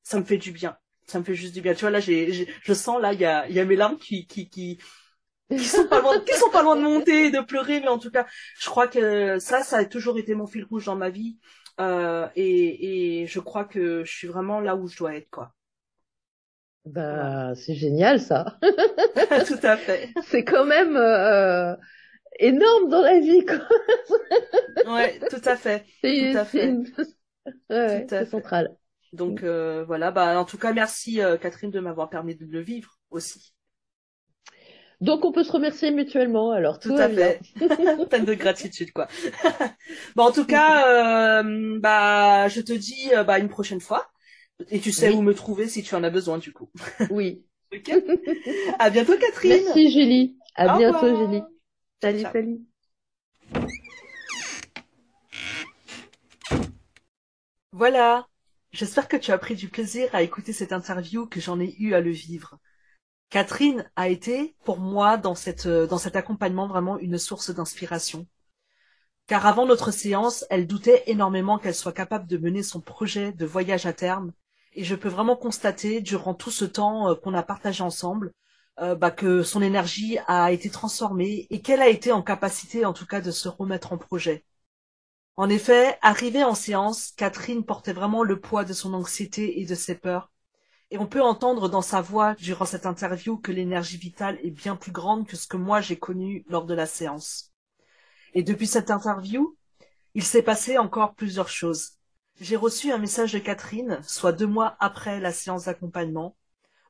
[0.03, 0.77] ça me fait du bien,
[1.07, 1.73] ça me fait juste du bien.
[1.73, 3.97] Tu vois là, j'ai, je sens là, il y a il y a mes larmes
[3.97, 4.79] qui qui qui
[5.49, 8.11] qui sont pas loin, qui sont pas loin de monter, de pleurer, mais en tout
[8.11, 8.25] cas,
[8.59, 11.39] je crois que ça, ça a toujours été mon fil rouge dans ma vie.
[11.79, 15.53] Euh, et, et je crois que je suis vraiment là où je dois être, quoi.
[16.85, 18.57] Bah, c'est génial ça.
[19.47, 20.09] Tout à fait.
[20.27, 21.75] C'est quand même euh,
[22.39, 23.59] énorme dans la vie, quoi.
[24.85, 25.85] ouais, tout à fait.
[26.01, 26.73] Tout à fait.
[27.69, 28.75] Ouais, c'est central.
[29.13, 32.59] Donc euh, voilà, bah en tout cas merci euh, Catherine de m'avoir permis de le
[32.59, 33.53] vivre aussi.
[34.99, 36.51] Donc on peut se remercier mutuellement.
[36.51, 37.39] Alors tout, à fait.
[38.09, 39.07] Pleine de gratitude quoi.
[40.15, 44.09] bon en tout cas, euh, bah je te dis euh, bah une prochaine fois.
[44.71, 46.71] Et tu sais où me trouver si tu en as besoin du coup.
[47.11, 47.45] Oui.
[47.73, 47.91] ok.
[48.79, 49.61] À bientôt Catherine.
[49.65, 50.37] Merci Julie.
[50.55, 51.43] À bientôt Julie.
[52.01, 52.59] Salut salut.
[57.71, 58.27] Voilà.
[58.71, 61.93] J'espère que tu as pris du plaisir à écouter cette interview que j'en ai eu
[61.93, 62.57] à le vivre.
[63.29, 68.25] Catherine a été, pour moi, dans, cette, euh, dans cet accompagnement, vraiment une source d'inspiration.
[69.27, 73.45] Car avant notre séance, elle doutait énormément qu'elle soit capable de mener son projet de
[73.45, 74.31] voyage à terme.
[74.73, 78.31] Et je peux vraiment constater, durant tout ce temps euh, qu'on a partagé ensemble,
[78.79, 82.93] euh, bah, que son énergie a été transformée et qu'elle a été en capacité, en
[82.93, 84.45] tout cas, de se remettre en projet.
[85.35, 89.75] En effet, arrivée en séance, Catherine portait vraiment le poids de son anxiété et de
[89.75, 90.31] ses peurs,
[90.89, 94.75] et on peut entendre dans sa voix durant cette interview que l'énergie vitale est bien
[94.75, 97.51] plus grande que ce que moi j'ai connu lors de la séance.
[98.33, 99.57] Et depuis cette interview,
[100.13, 101.97] il s'est passé encore plusieurs choses.
[102.39, 106.37] J'ai reçu un message de Catherine, soit deux mois après la séance d'accompagnement,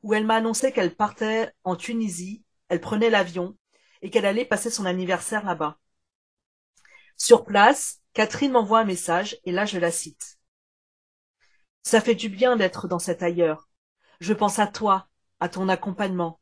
[0.04, 3.58] où elle m'a annoncé qu'elle partait en Tunisie, elle prenait l'avion,
[4.02, 5.80] et qu'elle allait passer son anniversaire là-bas.
[7.16, 10.38] Sur place, Catherine m'envoie un message, et là je la cite.
[11.84, 13.68] Ça fait du bien d'être dans cet ailleurs.
[14.20, 15.08] Je pense à toi,
[15.40, 16.40] à ton accompagnement,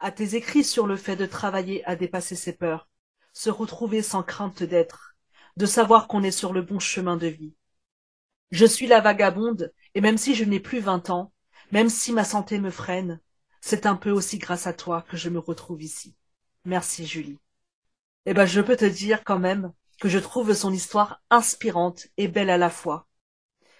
[0.00, 2.88] à tes écrits sur le fait de travailler à dépasser ses peurs,
[3.32, 5.16] se retrouver sans crainte d'être,
[5.56, 7.54] de savoir qu'on est sur le bon chemin de vie.
[8.50, 11.32] Je suis la vagabonde, et même si je n'ai plus vingt ans,
[11.70, 13.20] même si ma santé me freine,
[13.60, 16.14] c'est un peu aussi grâce à toi que je me retrouve ici.
[16.64, 17.38] Merci Julie.
[18.24, 22.28] Eh ben, je peux te dire quand même que je trouve son histoire inspirante et
[22.28, 23.06] belle à la fois.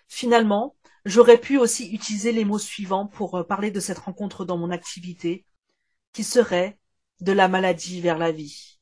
[0.09, 0.77] Finalement,
[1.09, 4.71] J'aurais pu aussi utiliser les mots suivants pour euh, parler de cette rencontre dans mon
[4.71, 5.47] activité,
[6.13, 6.79] qui serait
[7.21, 8.79] de la maladie vers la vie.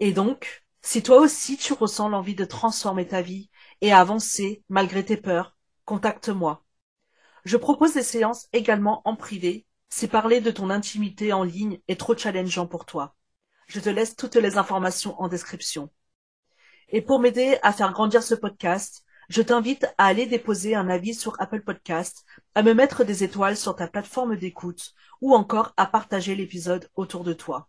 [0.00, 3.50] Et donc, si toi aussi tu ressens l'envie de transformer ta vie
[3.82, 6.64] et avancer malgré tes peurs, contacte-moi.
[7.44, 12.00] Je propose des séances également en privé si parler de ton intimité en ligne est
[12.00, 13.14] trop challengeant pour toi.
[13.68, 15.88] Je te laisse toutes les informations en description.
[16.88, 21.14] Et pour m'aider à faire grandir ce podcast, je t'invite à aller déposer un avis
[21.14, 22.26] sur Apple Podcast,
[22.56, 27.22] à me mettre des étoiles sur ta plateforme d'écoute ou encore à partager l'épisode autour
[27.22, 27.68] de toi.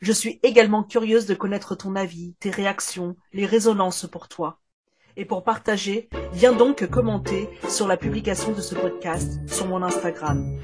[0.00, 4.58] Je suis également curieuse de connaître ton avis, tes réactions, les résonances pour toi.
[5.16, 10.58] Et pour partager, viens donc commenter sur la publication de ce podcast sur mon Instagram.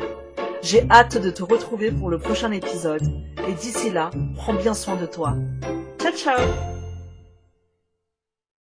[0.63, 3.07] J'ai hâte de te retrouver pour le prochain épisode
[3.47, 5.37] et d'ici là, prends bien soin de toi.
[5.99, 6.80] Ciao ciao